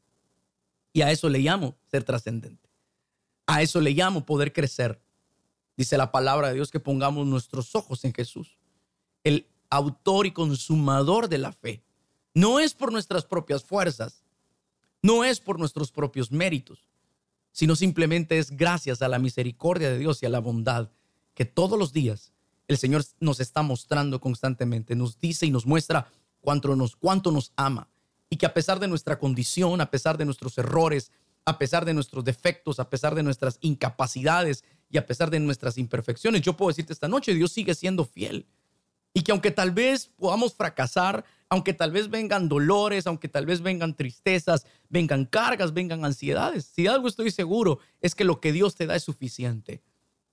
Y 0.92 1.03
a 1.03 1.11
eso 1.11 1.29
le 1.29 1.38
llamo 1.38 1.76
ser 1.90 2.05
trascendente. 2.05 2.68
A 3.46 3.62
eso 3.62 3.81
le 3.81 3.92
llamo 3.92 4.26
poder 4.26 4.53
crecer. 4.53 5.00
Dice 5.76 5.96
la 5.96 6.12
palabra 6.12 6.48
de 6.48 6.55
Dios 6.55 6.70
que 6.70 6.81
pongamos 6.81 7.26
nuestros 7.26 7.74
ojos 7.74 8.05
en 8.05 8.12
Jesús, 8.12 8.59
el 9.24 9.46
autor 9.70 10.26
y 10.26 10.33
consumador 10.33 11.29
de 11.29 11.38
la 11.38 11.53
fe. 11.53 11.83
No 12.35 12.61
es 12.61 12.74
por 12.74 12.92
nuestras 12.92 13.24
propias 13.24 13.64
fuerzas, 13.64 14.24
no 15.03 15.24
es 15.24 15.40
por 15.40 15.59
nuestros 15.59 15.90
propios 15.90 16.31
méritos, 16.31 16.87
sino 17.53 17.76
simplemente 17.76 18.38
es 18.38 18.57
gracias 18.57 19.03
a 19.03 19.09
la 19.09 19.18
misericordia 19.18 19.90
de 19.90 19.98
Dios 19.98 20.22
y 20.22 20.26
a 20.26 20.31
la 20.31 20.40
bondad 20.40 20.90
que 21.35 21.44
todos 21.44 21.79
los 21.79 21.92
días 21.92 22.33
el 22.68 22.79
Señor 22.79 23.05
nos 23.18 23.40
está 23.40 23.62
mostrando 23.62 24.20
constantemente, 24.20 24.94
nos 24.94 25.18
dice 25.18 25.46
y 25.46 25.50
nos 25.50 25.66
muestra 25.66 26.12
cuánto 26.40 26.76
nos, 26.76 26.94
cuánto 26.94 27.33
nos 27.33 27.53
ama 27.57 27.88
y 28.30 28.36
que 28.36 28.46
a 28.46 28.54
pesar 28.54 28.78
de 28.78 28.88
nuestra 28.88 29.18
condición, 29.18 29.80
a 29.80 29.90
pesar 29.90 30.16
de 30.16 30.24
nuestros 30.24 30.56
errores, 30.56 31.10
a 31.44 31.58
pesar 31.58 31.84
de 31.84 31.92
nuestros 31.92 32.24
defectos, 32.24 32.78
a 32.78 32.88
pesar 32.88 33.14
de 33.14 33.24
nuestras 33.24 33.58
incapacidades 33.60 34.64
y 34.88 34.98
a 34.98 35.06
pesar 35.06 35.30
de 35.30 35.40
nuestras 35.40 35.76
imperfecciones, 35.78 36.42
yo 36.42 36.56
puedo 36.56 36.68
decirte 36.68 36.92
esta 36.92 37.08
noche, 37.08 37.34
Dios 37.34 37.52
sigue 37.52 37.74
siendo 37.74 38.04
fiel. 38.04 38.46
Y 39.12 39.22
que 39.22 39.32
aunque 39.32 39.50
tal 39.50 39.72
vez 39.72 40.12
podamos 40.16 40.54
fracasar, 40.54 41.24
aunque 41.48 41.72
tal 41.72 41.90
vez 41.90 42.08
vengan 42.08 42.48
dolores, 42.48 43.08
aunque 43.08 43.26
tal 43.26 43.44
vez 43.44 43.60
vengan 43.60 43.96
tristezas, 43.96 44.64
vengan 44.88 45.24
cargas, 45.24 45.74
vengan 45.74 46.04
ansiedades, 46.04 46.66
si 46.66 46.86
algo 46.86 47.08
estoy 47.08 47.32
seguro 47.32 47.80
es 48.00 48.14
que 48.14 48.22
lo 48.22 48.40
que 48.40 48.52
Dios 48.52 48.76
te 48.76 48.86
da 48.86 48.94
es 48.94 49.02
suficiente. 49.02 49.82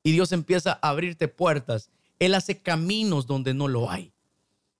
Y 0.03 0.11
Dios 0.11 0.31
empieza 0.31 0.79
a 0.79 0.89
abrirte 0.89 1.27
puertas. 1.27 1.89
Él 2.19 2.35
hace 2.35 2.61
caminos 2.61 3.25
donde 3.25 3.55
no 3.55 3.67
lo 3.67 3.89
hay. 3.89 4.13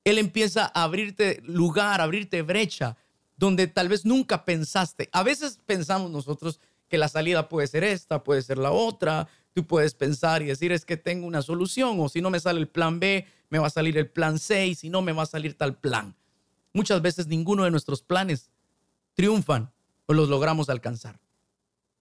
Él 0.03 0.19
empieza 0.19 0.71
a 0.73 0.83
abrirte 0.83 1.41
lugar, 1.43 1.99
a 1.99 2.03
abrirte 2.03 2.43
brecha 2.43 2.95
donde 3.37 3.67
tal 3.67 3.87
vez 3.87 4.05
nunca 4.05 4.43
pensaste. 4.43 5.09
A 5.13 5.23
veces 5.23 5.59
pensamos 5.65 6.11
nosotros 6.11 6.59
que 6.89 6.97
la 6.97 7.07
salida 7.07 7.49
puede 7.49 7.67
ser 7.67 7.83
esta, 7.83 8.23
puede 8.23 8.41
ser 8.41 8.57
la 8.57 8.71
otra. 8.71 9.27
Tú 9.53 9.65
puedes 9.65 9.93
pensar 9.93 10.41
y 10.41 10.45
decir 10.45 10.71
es 10.71 10.85
que 10.85 10.97
tengo 10.97 11.25
una 11.25 11.41
solución 11.41 11.99
o 11.99 12.09
si 12.09 12.21
no 12.21 12.29
me 12.29 12.39
sale 12.39 12.59
el 12.59 12.67
plan 12.67 12.99
B, 12.99 13.25
me 13.49 13.59
va 13.59 13.67
a 13.67 13.71
salir 13.71 13.97
el 13.97 14.09
plan 14.09 14.39
C 14.39 14.67
y 14.67 14.75
si 14.75 14.89
no 14.89 15.01
me 15.01 15.13
va 15.13 15.23
a 15.23 15.27
salir 15.27 15.57
tal 15.57 15.77
plan. 15.77 16.15
Muchas 16.73 17.01
veces 17.01 17.27
ninguno 17.27 17.63
de 17.63 17.71
nuestros 17.71 18.01
planes 18.01 18.51
triunfan 19.13 19.71
o 20.05 20.13
los 20.13 20.29
logramos 20.29 20.69
alcanzar. 20.69 21.19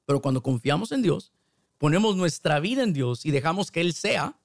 Pero 0.07 0.21
cuando 0.21 0.43
confiamos 0.43 0.93
en 0.93 1.03
Dios, 1.03 1.33
ponemos 1.79 2.17
nuestra 2.17 2.61
vida 2.61 2.83
en 2.83 2.93
Dios 2.93 3.27
y 3.27 3.31
dejamos 3.31 3.71
que 3.71 3.81
Él 3.81 3.93
sea 3.93 4.39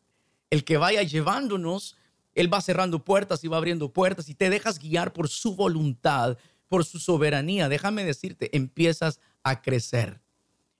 el 0.49 0.63
que 0.63 0.77
vaya 0.77 1.03
llevándonos, 1.03 1.97
Él 2.33 2.53
va 2.53 2.61
cerrando 2.61 3.03
puertas 3.03 3.43
y 3.43 3.47
va 3.47 3.57
abriendo 3.57 3.91
puertas 3.91 4.29
y 4.29 4.35
te 4.35 4.49
dejas 4.49 4.79
guiar 4.79 5.13
por 5.13 5.29
su 5.29 5.55
voluntad, 5.55 6.37
por 6.71 6.85
su 6.85 6.99
soberanía, 6.99 7.67
déjame 7.67 8.05
decirte, 8.05 8.55
empiezas 8.55 9.19
a 9.43 9.61
crecer. 9.61 10.21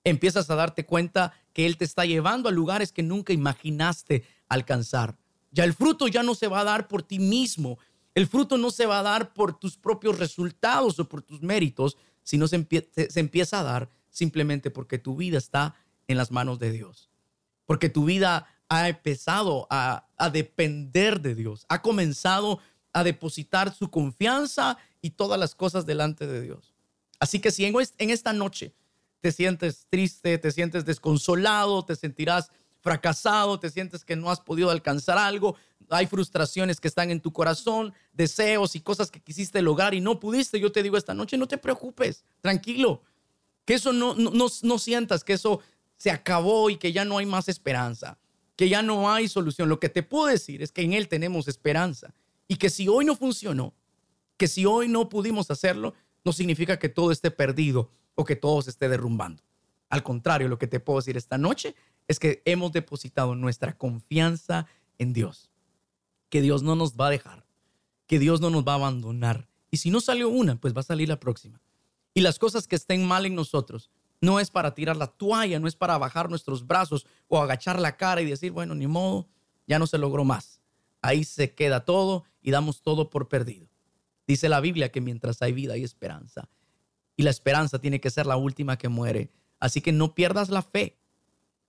Empiezas 0.06 0.50
a 0.50 0.56
darte 0.56 0.86
cuenta 0.86 1.34
que 1.52 1.66
Él 1.66 1.76
te 1.76 1.84
está 1.84 2.06
llevando 2.06 2.48
a 2.48 2.54
lugares 2.54 2.94
que 2.94 3.04
nunca 3.04 3.34
imaginaste 3.34 4.24
alcanzar. 4.48 5.18
Ya 5.52 5.66
el 5.66 5.74
fruto 5.74 6.08
ya 6.08 6.24
no 6.24 6.34
se 6.34 6.48
va 6.48 6.62
a 6.62 6.64
dar 6.64 6.88
por 6.88 7.04
ti 7.04 7.20
mismo. 7.20 7.78
El 8.16 8.26
fruto 8.28 8.58
no 8.58 8.72
se 8.72 8.86
va 8.86 9.00
a 9.00 9.04
dar 9.04 9.34
por 9.34 9.60
tus 9.60 9.76
propios 9.76 10.18
resultados 10.18 10.98
o 10.98 11.10
por 11.10 11.24
tus 11.24 11.42
méritos, 11.42 11.98
sino 12.24 12.48
se, 12.48 12.56
empieza 13.16 13.60
a 13.60 13.64
dar 13.64 13.90
simplemente 14.10 14.72
porque 14.72 14.98
tu 14.98 15.18
vida 15.18 15.38
está 15.38 15.76
en 16.08 16.16
las 16.16 16.32
manos 16.32 16.58
de 16.58 16.72
Dios. 16.72 17.10
Porque 17.66 17.90
tu 17.90 18.06
vida 18.06 18.48
ha 18.70 18.88
empezado 18.88 19.68
a, 19.70 20.08
a 20.16 20.30
depender 20.30 21.20
de 21.20 21.36
Dios. 21.36 21.66
Ha 21.68 21.82
comenzado 21.82 22.60
a 22.94 23.04
depositar 23.04 23.76
su 23.76 23.92
confianza 23.92 24.78
y 25.02 25.12
todas 25.12 25.40
las 25.40 25.56
cosas 25.56 25.86
delante 25.86 26.28
de 26.28 26.42
Dios. 26.42 26.74
Así 27.20 27.40
que 27.40 27.52
si 27.52 27.66
en, 27.66 27.76
esta 28.10 28.34
noche 28.34 28.74
te 29.20 29.32
sientes 29.32 29.86
triste, 29.90 30.38
te 30.38 30.52
sientes 30.52 30.86
desconsolado, 30.86 31.86
te 31.86 31.96
sentirás 31.96 32.50
fracasado, 32.80 33.60
te 33.60 33.70
sientes 33.70 34.04
que 34.04 34.16
no 34.16 34.32
has 34.32 34.40
podido 34.40 34.72
alcanzar 34.72 35.20
algo, 35.20 35.56
hay 35.90 36.08
frustraciones 36.08 36.80
que 36.80 36.88
están 36.88 37.12
en 37.12 37.22
tu 37.22 37.32
corazón, 37.32 37.94
deseos 38.14 38.76
y 38.76 38.80
cosas 38.80 39.12
que 39.12 39.22
quisiste 39.22 39.62
lograr 39.62 39.94
y 39.94 40.02
no 40.02 40.20
pudiste, 40.20 40.60
yo 40.60 40.72
te 40.72 40.82
digo 40.82 40.98
esta 40.98 41.14
noche, 41.14 41.38
no 41.38 41.48
te 41.48 41.60
preocupes, 41.60 42.24
tranquilo, 42.42 43.04
que 43.66 43.76
eso 43.76 43.94
no, 43.94 44.16
no, 44.16 44.48
no, 44.64 44.80
sientas 44.80 45.24
que 45.24 45.34
eso 45.34 45.60
se 45.98 46.10
acabó 46.10 46.72
y 46.72 46.78
que 46.78 46.92
ya 46.92 47.06
no 47.06 47.20
hay 47.20 47.28
más 47.28 47.50
esperanza, 47.50 48.18
que 48.56 48.68
ya 48.68 48.82
no 48.82 49.12
hay 49.12 49.28
solución. 49.28 49.70
Lo 49.70 49.80
que 49.80 49.90
te 49.90 50.02
puedo 50.02 50.26
decir 50.26 50.64
es 50.64 50.72
que 50.72 50.82
en 50.82 50.94
Él 50.94 51.08
tenemos 51.08 51.48
esperanza 51.48 52.16
y 52.48 52.56
que 52.56 52.72
si 52.72 52.88
hoy 52.88 53.06
no 53.06 53.16
funcionó, 53.16 53.76
que 54.42 54.48
si 54.48 54.66
hoy 54.66 54.88
no 54.88 55.08
pudimos 55.08 55.52
hacerlo, 55.52 55.94
no 56.26 56.34
significa 56.34 56.80
que 56.80 56.90
todo 56.90 57.12
esté 57.12 57.30
perdido 57.30 57.92
o 58.16 58.26
que 58.26 58.36
todo 58.36 58.60
se 58.64 58.72
esté 58.72 58.90
derrumbando. 58.90 59.44
Al 59.88 60.02
contrario, 60.02 60.48
lo 60.48 60.58
que 60.58 60.66
te 60.66 60.80
puedo 60.80 60.98
decir 60.98 61.16
esta 61.16 61.38
noche 61.38 61.76
es 62.08 62.18
que 62.18 62.42
hemos 62.46 62.72
depositado 62.72 63.36
nuestra 63.36 63.78
confianza 63.78 64.66
en 64.98 65.14
Dios, 65.14 65.52
que 66.30 66.42
Dios 66.42 66.64
no 66.64 66.76
nos 66.76 66.96
va 66.96 67.06
a 67.06 67.10
dejar, 67.12 67.46
que 68.08 68.18
Dios 68.18 68.42
no 68.42 68.50
nos 68.50 68.68
va 68.68 68.72
a 68.72 68.78
abandonar. 68.78 69.48
Y 69.70 69.78
si 69.78 69.92
no 69.92 70.02
salió 70.02 70.28
una, 70.28 70.56
pues 70.56 70.76
va 70.76 70.80
a 70.80 70.86
salir 70.86 71.08
la 71.08 71.20
próxima. 71.20 71.62
Y 72.16 72.22
las 72.22 72.40
cosas 72.40 72.68
que 72.68 72.78
estén 72.78 73.06
mal 73.06 73.28
en 73.28 73.36
nosotros 73.36 73.92
no 74.22 74.40
es 74.40 74.50
para 74.50 74.74
tirar 74.74 74.98
la 74.98 75.06
toalla, 75.06 75.60
no 75.60 75.68
es 75.68 75.76
para 75.76 76.00
bajar 76.00 76.32
nuestros 76.32 76.66
brazos 76.66 77.06
o 77.28 77.40
agachar 77.40 77.80
la 77.80 77.96
cara 77.96 78.24
y 78.24 78.26
decir, 78.26 78.52
bueno, 78.54 78.74
ni 78.74 78.88
modo, 78.88 79.28
ya 79.68 79.78
no 79.78 79.86
se 79.86 80.00
logró 80.00 80.26
más. 80.26 80.64
Ahí 81.00 81.26
se 81.26 81.54
queda 81.54 81.86
todo 81.86 82.24
y 82.42 82.50
damos 82.50 82.82
todo 82.82 83.12
por 83.12 83.28
perdido. 83.28 83.71
Dice 84.32 84.48
la 84.48 84.62
Biblia 84.62 84.94
que 84.94 85.02
mientras 85.02 85.42
hay 85.42 85.52
vida 85.52 85.74
hay 85.74 85.84
esperanza. 85.84 86.48
Y 87.18 87.24
la 87.24 87.32
esperanza 87.32 87.80
tiene 87.80 88.00
que 88.00 88.10
ser 88.10 88.26
la 88.26 88.38
última 88.38 88.78
que 88.78 88.88
muere. 88.88 89.30
Así 89.60 89.82
que 89.82 89.92
no 89.92 90.16
pierdas 90.16 90.50
la 90.50 90.62
fe. 90.62 90.96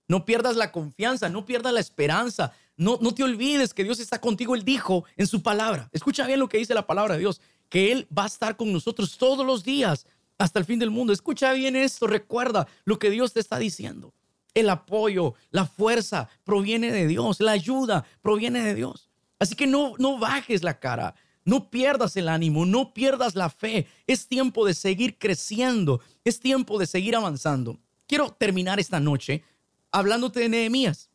No 0.07 0.23
pierdas 0.23 0.55
la 0.55 0.71
confianza, 0.71 1.27
no 1.27 1.45
pierdas 1.45 1.73
la 1.73 1.81
esperanza. 1.81 2.53
No, 2.77 2.99
no 3.01 3.13
te 3.13 3.21
olvides 3.21 3.73
que 3.73 3.83
Dios 3.83 3.99
está 3.99 4.21
contigo. 4.21 4.55
Él 4.55 4.63
dijo 4.63 5.03
en 5.17 5.27
su 5.27 5.43
palabra. 5.43 5.89
Escucha 5.91 6.25
bien 6.25 6.39
lo 6.39 6.47
que 6.47 6.57
dice 6.57 6.73
la 6.73 6.87
palabra 6.87 7.15
de 7.15 7.19
Dios. 7.19 7.41
Que 7.67 7.91
Él 7.91 8.07
va 8.17 8.23
a 8.23 8.27
estar 8.27 8.55
con 8.55 8.71
nosotros 8.71 9.17
todos 9.17 9.45
los 9.45 9.65
días 9.65 10.07
hasta 10.37 10.57
el 10.57 10.63
fin 10.63 10.79
del 10.79 10.89
mundo. 10.89 11.11
Escucha 11.11 11.51
bien 11.51 11.75
esto. 11.75 12.07
Recuerda 12.07 12.65
lo 12.85 12.97
que 12.97 13.09
Dios 13.09 13.33
te 13.33 13.41
está 13.41 13.59
diciendo. 13.59 14.13
El 14.53 14.69
apoyo, 14.69 15.33
la 15.51 15.65
fuerza 15.65 16.29
proviene 16.45 16.93
de 16.93 17.07
Dios. 17.07 17.41
La 17.41 17.51
ayuda 17.51 18.05
proviene 18.21 18.63
de 18.63 18.73
Dios. 18.73 19.09
Así 19.37 19.53
que 19.53 19.67
no, 19.67 19.95
no 19.97 20.17
bajes 20.17 20.63
la 20.63 20.79
cara. 20.79 21.13
No 21.45 21.69
pierdas 21.69 22.15
el 22.15 22.29
ánimo, 22.29 22.65
no 22.65 22.93
pierdas 22.93 23.35
la 23.35 23.49
fe. 23.49 23.87
Es 24.07 24.27
tiempo 24.27 24.65
de 24.65 24.73
seguir 24.73 25.17
creciendo, 25.17 26.01
es 26.23 26.39
tiempo 26.39 26.79
de 26.79 26.87
seguir 26.87 27.15
avanzando. 27.15 27.79
Quiero 28.07 28.31
terminar 28.31 28.79
esta 28.79 28.99
noche 28.99 29.43
hablándote 29.91 30.39
de 30.41 30.49
Nehemías. 30.49 31.09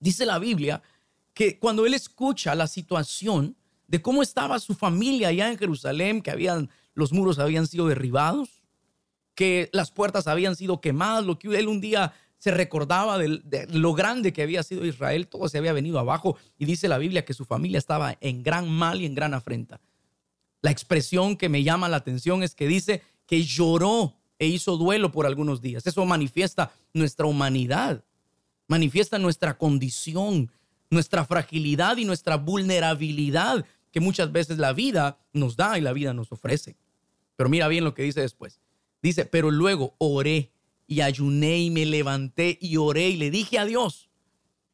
Dice 0.00 0.26
la 0.26 0.38
Biblia 0.38 0.82
que 1.34 1.58
cuando 1.58 1.84
él 1.84 1.94
escucha 1.94 2.54
la 2.54 2.66
situación 2.66 3.56
de 3.88 4.02
cómo 4.02 4.22
estaba 4.22 4.58
su 4.58 4.74
familia 4.74 5.28
allá 5.28 5.50
en 5.50 5.58
Jerusalén, 5.58 6.22
que 6.22 6.30
habían 6.30 6.70
los 6.94 7.12
muros 7.12 7.38
habían 7.38 7.66
sido 7.66 7.86
derribados, 7.86 8.62
que 9.34 9.68
las 9.72 9.90
puertas 9.90 10.26
habían 10.26 10.56
sido 10.56 10.80
quemadas, 10.80 11.24
lo 11.24 11.38
que 11.38 11.48
él 11.58 11.68
un 11.68 11.80
día 11.80 12.14
se 12.38 12.50
recordaba 12.50 13.18
de, 13.18 13.66
lo 13.70 13.94
grande 13.94 14.32
que 14.32 14.42
había 14.42 14.62
sido 14.62 14.84
Israel, 14.84 15.28
todo 15.28 15.48
se 15.48 15.58
había 15.58 15.72
venido 15.72 15.98
abajo 15.98 16.36
y 16.58 16.66
dice 16.66 16.88
la 16.88 16.98
Biblia 16.98 17.24
que 17.24 17.34
su 17.34 17.44
familia 17.44 17.78
estaba 17.78 18.16
en 18.20 18.42
gran 18.42 18.68
mal 18.68 19.00
y 19.00 19.06
en 19.06 19.14
gran 19.14 19.34
afrenta. 19.34 19.80
La 20.62 20.70
expresión 20.70 21.36
que 21.36 21.48
me 21.48 21.62
llama 21.62 21.88
la 21.88 21.96
atención 21.96 22.42
es 22.42 22.54
que 22.54 22.66
dice 22.66 23.02
que 23.26 23.42
lloró 23.42 24.14
e 24.38 24.46
hizo 24.46 24.76
duelo 24.76 25.12
por 25.12 25.26
algunos 25.26 25.60
días. 25.60 25.86
Eso 25.86 26.04
manifiesta 26.04 26.72
nuestra 26.92 27.26
humanidad, 27.26 28.04
manifiesta 28.68 29.18
nuestra 29.18 29.56
condición, 29.56 30.50
nuestra 30.90 31.24
fragilidad 31.24 31.96
y 31.96 32.04
nuestra 32.04 32.36
vulnerabilidad 32.36 33.64
que 33.90 34.00
muchas 34.00 34.30
veces 34.30 34.58
la 34.58 34.72
vida 34.72 35.18
nos 35.32 35.56
da 35.56 35.78
y 35.78 35.80
la 35.80 35.92
vida 35.92 36.12
nos 36.12 36.30
ofrece. 36.32 36.76
Pero 37.36 37.48
mira 37.48 37.68
bien 37.68 37.84
lo 37.84 37.94
que 37.94 38.02
dice 38.02 38.20
después. 38.20 38.60
Dice, 39.02 39.24
pero 39.24 39.50
luego 39.50 39.94
oré 39.98 40.52
y 40.86 41.00
ayuné 41.00 41.58
y 41.58 41.70
me 41.70 41.84
levanté 41.84 42.58
y 42.60 42.76
oré 42.76 43.08
y 43.10 43.16
le 43.16 43.30
dije 43.30 43.58
a 43.58 43.64
Dios. 43.64 44.08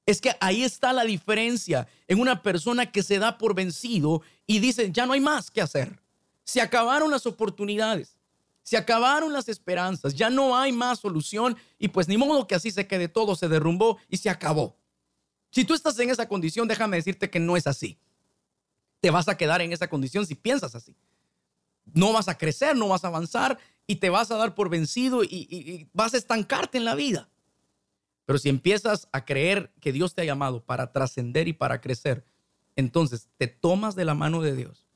Es 0.04 0.20
que 0.20 0.34
ahí 0.40 0.62
está 0.62 0.92
la 0.92 1.04
diferencia 1.04 1.86
en 2.08 2.20
una 2.20 2.42
persona 2.42 2.90
que 2.90 3.02
se 3.02 3.18
da 3.18 3.38
por 3.38 3.54
vencido 3.54 4.22
y 4.46 4.58
dice, 4.58 4.90
ya 4.90 5.06
no 5.06 5.12
hay 5.12 5.20
más 5.20 5.50
que 5.50 5.62
hacer. 5.62 6.00
Se 6.44 6.60
acabaron 6.60 7.10
las 7.10 7.24
oportunidades, 7.24 8.18
se 8.62 8.76
acabaron 8.76 9.32
las 9.32 9.48
esperanzas, 9.48 10.14
ya 10.14 10.28
no 10.28 10.56
hay 10.56 10.72
más 10.72 10.98
solución 10.98 11.56
y 11.78 11.88
pues 11.88 12.08
ni 12.08 12.16
modo 12.16 12.46
que 12.46 12.56
así 12.56 12.70
se 12.70 12.86
quede 12.86 13.08
todo, 13.08 13.36
se 13.36 13.48
derrumbó 13.48 13.98
y 14.08 14.16
se 14.16 14.28
acabó. 14.28 14.76
Si 15.50 15.64
tú 15.64 15.74
estás 15.74 15.98
en 15.98 16.10
esa 16.10 16.26
condición, 16.26 16.66
déjame 16.66 16.96
decirte 16.96 17.30
que 17.30 17.38
no 17.38 17.56
es 17.56 17.66
así. 17.66 17.98
Te 19.00 19.10
vas 19.10 19.28
a 19.28 19.36
quedar 19.36 19.60
en 19.60 19.72
esa 19.72 19.88
condición 19.88 20.26
si 20.26 20.34
piensas 20.34 20.74
así. 20.74 20.96
No 21.92 22.12
vas 22.12 22.28
a 22.28 22.38
crecer, 22.38 22.76
no 22.76 22.88
vas 22.88 23.04
a 23.04 23.08
avanzar 23.08 23.58
y 23.86 23.96
te 23.96 24.10
vas 24.10 24.30
a 24.30 24.36
dar 24.36 24.54
por 24.54 24.68
vencido 24.68 25.22
y, 25.24 25.88
vas 25.92 26.14
a 26.14 26.18
estancarte 26.18 26.78
en 26.78 26.84
la 26.84 26.94
vida. 26.94 27.28
Pero 28.24 28.38
si 28.38 28.48
empiezas 28.48 29.08
a 29.12 29.24
creer 29.24 29.72
que 29.80 29.92
Dios 29.92 30.14
te 30.14 30.22
ha 30.22 30.24
llamado 30.24 30.64
para 30.64 30.92
trascender 30.92 31.48
y 31.48 31.52
para 31.52 31.80
crecer, 31.80 32.24
entonces 32.76 33.28
te 33.36 33.48
tomas 33.48 33.94
de 33.94 34.04
la 34.04 34.14
mano 34.14 34.40
de 34.40 34.54
Dios. 34.54 34.86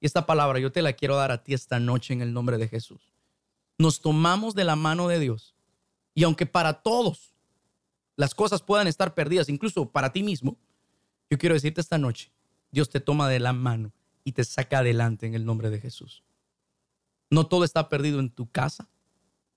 Y 0.00 0.06
esta 0.06 0.26
palabra 0.26 0.58
yo 0.58 0.72
te 0.72 0.82
la 0.82 0.94
quiero 0.94 1.16
dar 1.16 1.30
a 1.30 1.44
ti 1.44 1.54
esta 1.54 1.78
noche 1.78 2.14
en 2.14 2.22
el 2.22 2.32
nombre 2.32 2.56
de 2.56 2.68
Jesús. 2.68 3.12
Nos 3.78 4.00
tomamos 4.00 4.54
de 4.54 4.64
la 4.64 4.76
mano 4.76 5.08
de 5.08 5.20
Dios. 5.20 5.54
Y 6.14 6.24
aunque 6.24 6.46
para 6.46 6.82
todos 6.82 7.34
las 8.16 8.34
cosas 8.34 8.62
puedan 8.62 8.86
estar 8.86 9.14
perdidas, 9.14 9.48
incluso 9.48 9.90
para 9.90 10.12
ti 10.12 10.22
mismo, 10.22 10.58
yo 11.30 11.38
quiero 11.38 11.54
decirte 11.54 11.80
esta 11.80 11.98
noche, 11.98 12.32
Dios 12.72 12.90
te 12.90 13.00
toma 13.00 13.28
de 13.28 13.40
la 13.40 13.52
mano 13.52 13.92
y 14.24 14.32
te 14.32 14.44
saca 14.44 14.78
adelante 14.78 15.26
en 15.26 15.34
el 15.34 15.44
nombre 15.44 15.70
de 15.70 15.80
Jesús. 15.80 16.22
No 17.30 17.46
todo 17.46 17.64
está 17.64 17.88
perdido 17.88 18.20
en 18.20 18.30
tu 18.30 18.50
casa, 18.50 18.88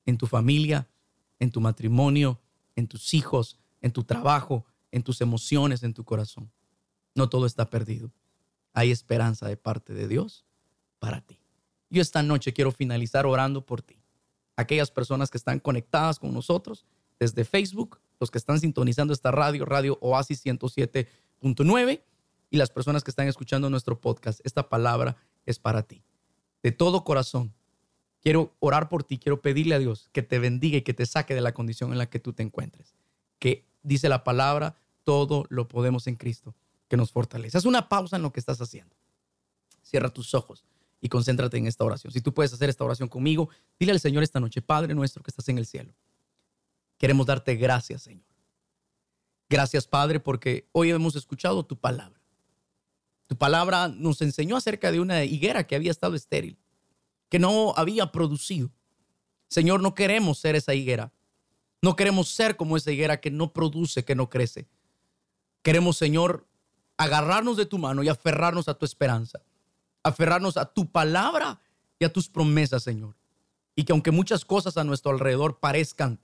en 0.06 0.18
tu 0.18 0.28
familia, 0.28 0.88
en 1.40 1.52
tu 1.52 1.60
matrimonio, 1.60 2.40
en 2.76 2.88
tus 2.88 3.14
hijos, 3.14 3.60
en 3.82 3.92
tu 3.92 4.04
trabajo, 4.04 4.66
en 4.92 5.04
tus 5.04 5.22
emociones, 5.22 5.84
en 5.84 5.94
tu 5.94 6.06
corazón. 6.06 6.52
No 7.16 7.30
todo 7.30 7.46
está 7.46 7.70
perdido. 7.70 8.12
Hay 8.74 8.92
esperanza 8.92 9.48
de 9.48 9.58
parte 9.58 9.94
de 9.94 10.08
Dios 10.08 10.46
para 11.00 11.22
ti. 11.22 11.40
Yo 11.90 12.02
esta 12.02 12.24
noche 12.24 12.54
quiero 12.54 12.72
finalizar 12.72 13.26
orando 13.26 13.66
por 13.66 13.82
ti. 13.82 14.00
Aquellas 14.56 14.92
personas 14.92 15.30
que 15.30 15.38
están 15.38 15.60
conectadas 15.60 16.20
con 16.20 16.34
nosotros 16.34 16.86
desde 17.20 17.46
Facebook, 17.46 18.00
los 18.20 18.32
que 18.32 18.38
están 18.38 18.60
sintonizando 18.60 19.14
esta 19.14 19.32
radio, 19.32 19.66
Radio 19.66 19.98
Oasis 20.02 20.46
107.9 20.46 22.04
y 22.50 22.58
las 22.58 22.70
personas 22.70 23.04
que 23.04 23.12
están 23.12 23.28
escuchando 23.28 23.70
nuestro 23.70 24.00
podcast. 24.00 24.40
Esta 24.44 24.70
palabra 24.70 25.18
es 25.46 25.60
para 25.60 25.84
ti. 25.84 26.04
De 26.62 26.72
todo 26.72 27.04
corazón, 27.04 27.54
Quiero 28.24 28.56
orar 28.60 28.88
por 28.88 29.04
ti, 29.04 29.18
quiero 29.20 29.42
pedirle 29.42 29.76
a 29.76 29.80
Dios 29.80 30.10
que 30.14 30.24
te 30.24 30.40
bendiga 30.40 30.78
y 30.78 30.82
que 30.82 30.94
te 30.94 31.06
saque 31.06 31.36
de 31.36 31.42
la 31.42 31.54
condición 31.54 31.92
en 31.92 31.98
la 31.98 32.10
que 32.10 32.20
tú 32.20 32.32
te 32.32 32.42
encuentres. 32.42 32.96
Que 33.38 33.66
dice 33.84 34.08
la 34.08 34.24
palabra, 34.24 34.78
todo 35.04 35.46
lo 35.50 35.68
podemos 35.68 36.08
en 36.08 36.16
Cristo, 36.16 36.56
que 36.88 36.96
nos 36.96 37.12
fortalece. 37.12 37.58
Haz 37.58 37.66
una 37.66 37.90
pausa 37.90 38.16
en 38.16 38.22
lo 38.22 38.32
que 38.32 38.40
estás 38.40 38.62
haciendo. 38.62 38.96
Cierra 39.82 40.10
tus 40.10 40.34
ojos 40.34 40.64
y 41.02 41.10
concéntrate 41.10 41.58
en 41.58 41.68
esta 41.68 41.84
oración. 41.84 42.14
Si 42.14 42.22
tú 42.22 42.34
puedes 42.34 42.54
hacer 42.54 42.70
esta 42.70 42.86
oración 42.86 43.10
conmigo, 43.10 43.50
dile 43.78 43.92
al 43.92 44.00
Señor 44.00 44.24
esta 44.24 44.40
noche, 44.40 44.62
Padre 44.62 44.96
nuestro 44.96 45.22
que 45.22 45.30
estás 45.30 45.50
en 45.50 45.58
el 45.58 45.66
cielo. 45.66 45.94
Queremos 46.98 47.26
darte 47.26 47.58
gracias, 47.58 48.04
Señor. 48.04 48.24
Gracias, 49.50 49.86
Padre, 49.86 50.22
porque 50.22 50.70
hoy 50.72 50.92
hemos 50.92 51.18
escuchado 51.18 51.66
tu 51.66 51.78
palabra. 51.78 52.22
Tu 53.28 53.36
palabra 53.38 53.90
nos 53.90 54.22
enseñó 54.22 54.56
acerca 54.56 54.94
de 54.94 55.02
una 55.02 55.26
higuera 55.26 55.68
que 55.68 55.76
había 55.76 55.92
estado 55.92 56.16
estéril 56.16 56.58
que 57.34 57.40
no 57.40 57.74
había 57.78 58.12
producido. 58.12 58.70
Señor, 59.48 59.82
no 59.82 59.96
queremos 59.96 60.38
ser 60.38 60.56
esa 60.56 60.76
higuera. 60.76 61.12
No 61.82 61.96
queremos 61.96 62.30
ser 62.30 62.56
como 62.56 62.78
esa 62.78 62.92
higuera 62.92 63.22
que 63.22 63.32
no 63.32 63.54
produce, 63.54 64.06
que 64.06 64.14
no 64.14 64.30
crece. 64.30 64.68
Queremos, 65.64 65.98
Señor, 65.98 66.48
agarrarnos 66.96 67.58
de 67.58 67.66
tu 67.66 67.80
mano 67.80 68.04
y 68.04 68.08
aferrarnos 68.08 68.68
a 68.68 68.76
tu 68.76 68.86
esperanza. 68.86 69.42
Aferrarnos 70.04 70.58
a 70.58 70.72
tu 70.72 70.92
palabra 70.92 71.60
y 71.98 72.06
a 72.06 72.14
tus 72.14 72.30
promesas, 72.30 72.84
Señor. 72.84 73.16
Y 73.76 73.84
que 73.84 73.94
aunque 73.94 74.12
muchas 74.12 74.46
cosas 74.46 74.78
a 74.78 74.84
nuestro 74.84 75.10
alrededor 75.10 75.60
parezcan 75.60 76.20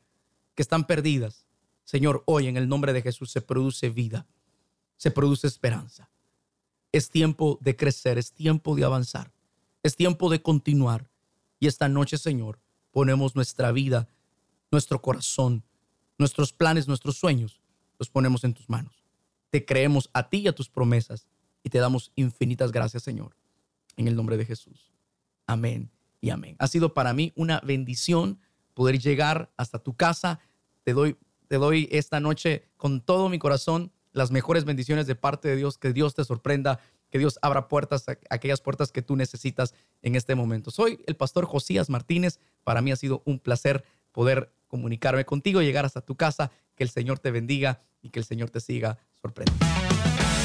que 0.53 0.61
están 0.61 0.85
perdidas, 0.85 1.47
Señor, 1.85 2.21
hoy 2.27 2.45
en 2.45 2.55
el 2.55 2.69
nombre 2.69 2.93
de 2.93 3.01
Jesús 3.01 3.31
se 3.31 3.41
produce 3.41 3.89
vida, 3.89 4.27
se 4.95 5.09
produce 5.09 5.47
esperanza. 5.47 6.11
Es 6.91 7.09
tiempo 7.09 7.57
de 7.61 7.75
crecer, 7.75 8.19
es 8.19 8.31
tiempo 8.31 8.75
de 8.75 8.83
avanzar. 8.83 9.31
Es 9.83 9.95
tiempo 9.95 10.29
de 10.29 10.41
continuar. 10.41 11.09
Y 11.59 11.67
esta 11.67 11.87
noche, 11.89 12.17
Señor, 12.17 12.59
ponemos 12.91 13.35
nuestra 13.35 13.71
vida, 13.71 14.07
nuestro 14.71 15.01
corazón, 15.01 15.63
nuestros 16.17 16.53
planes, 16.53 16.87
nuestros 16.87 17.17
sueños, 17.17 17.61
los 17.97 18.09
ponemos 18.09 18.43
en 18.43 18.53
tus 18.53 18.69
manos. 18.69 19.03
Te 19.49 19.65
creemos 19.65 20.09
a 20.13 20.29
ti 20.29 20.39
y 20.39 20.47
a 20.47 20.55
tus 20.55 20.69
promesas 20.69 21.27
y 21.63 21.69
te 21.69 21.79
damos 21.79 22.11
infinitas 22.15 22.71
gracias, 22.71 23.03
Señor. 23.03 23.35
En 23.97 24.07
el 24.07 24.15
nombre 24.15 24.37
de 24.37 24.45
Jesús. 24.45 24.93
Amén 25.47 25.91
y 26.21 26.29
amén. 26.29 26.55
Ha 26.59 26.67
sido 26.67 26.93
para 26.93 27.13
mí 27.13 27.33
una 27.35 27.59
bendición 27.61 28.39
poder 28.73 28.99
llegar 28.99 29.51
hasta 29.57 29.79
tu 29.79 29.95
casa. 29.95 30.39
Te 30.83 30.93
doy, 30.93 31.17
te 31.47 31.55
doy 31.55 31.89
esta 31.91 32.19
noche 32.19 32.69
con 32.77 33.01
todo 33.01 33.29
mi 33.29 33.39
corazón 33.39 33.91
las 34.11 34.31
mejores 34.31 34.65
bendiciones 34.65 35.07
de 35.07 35.15
parte 35.15 35.47
de 35.47 35.55
Dios. 35.55 35.77
Que 35.77 35.93
Dios 35.93 36.15
te 36.15 36.23
sorprenda 36.23 36.79
que 37.09 37.19
Dios 37.19 37.39
abra 37.41 37.67
puertas, 37.67 38.05
aquellas 38.29 38.61
puertas 38.61 38.91
que 38.91 39.01
tú 39.01 39.15
necesitas 39.15 39.73
en 40.01 40.15
este 40.15 40.35
momento. 40.35 40.71
Soy 40.71 41.03
el 41.07 41.15
pastor 41.15 41.45
Josías 41.45 41.89
Martínez. 41.89 42.39
Para 42.63 42.81
mí 42.81 42.91
ha 42.91 42.95
sido 42.95 43.21
un 43.25 43.39
placer 43.39 43.83
poder 44.11 44.51
comunicarme 44.67 45.25
contigo, 45.25 45.61
llegar 45.61 45.85
hasta 45.85 46.01
tu 46.01 46.15
casa. 46.15 46.51
Que 46.75 46.83
el 46.83 46.89
Señor 46.89 47.19
te 47.19 47.31
bendiga 47.31 47.81
y 48.01 48.09
que 48.09 48.19
el 48.19 48.25
Señor 48.25 48.49
te 48.49 48.61
siga 48.61 48.97
sorprendiendo. 49.21 49.65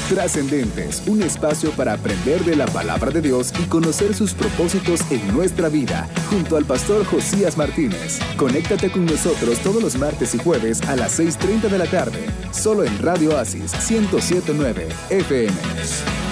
Trascendentes, 0.09 1.01
un 1.07 1.23
espacio 1.23 1.71
para 1.71 1.93
aprender 1.93 2.43
de 2.45 2.55
la 2.55 2.67
palabra 2.67 3.09
de 3.09 3.21
Dios 3.21 3.51
y 3.59 3.63
conocer 3.63 4.13
sus 4.13 4.35
propósitos 4.35 5.01
en 5.09 5.33
nuestra 5.33 5.67
vida, 5.67 6.07
junto 6.29 6.57
al 6.57 6.65
pastor 6.65 7.03
Josías 7.05 7.57
Martínez. 7.57 8.19
Conéctate 8.37 8.91
con 8.91 9.07
nosotros 9.07 9.57
todos 9.59 9.81
los 9.81 9.95
martes 9.97 10.35
y 10.35 10.37
jueves 10.37 10.83
a 10.83 10.95
las 10.95 11.19
6.30 11.19 11.69
de 11.69 11.77
la 11.79 11.87
tarde, 11.87 12.23
solo 12.51 12.83
en 12.83 12.99
Radio 12.99 13.31
Oasis 13.31 13.73
1079 13.89 14.89
FM. 15.09 16.24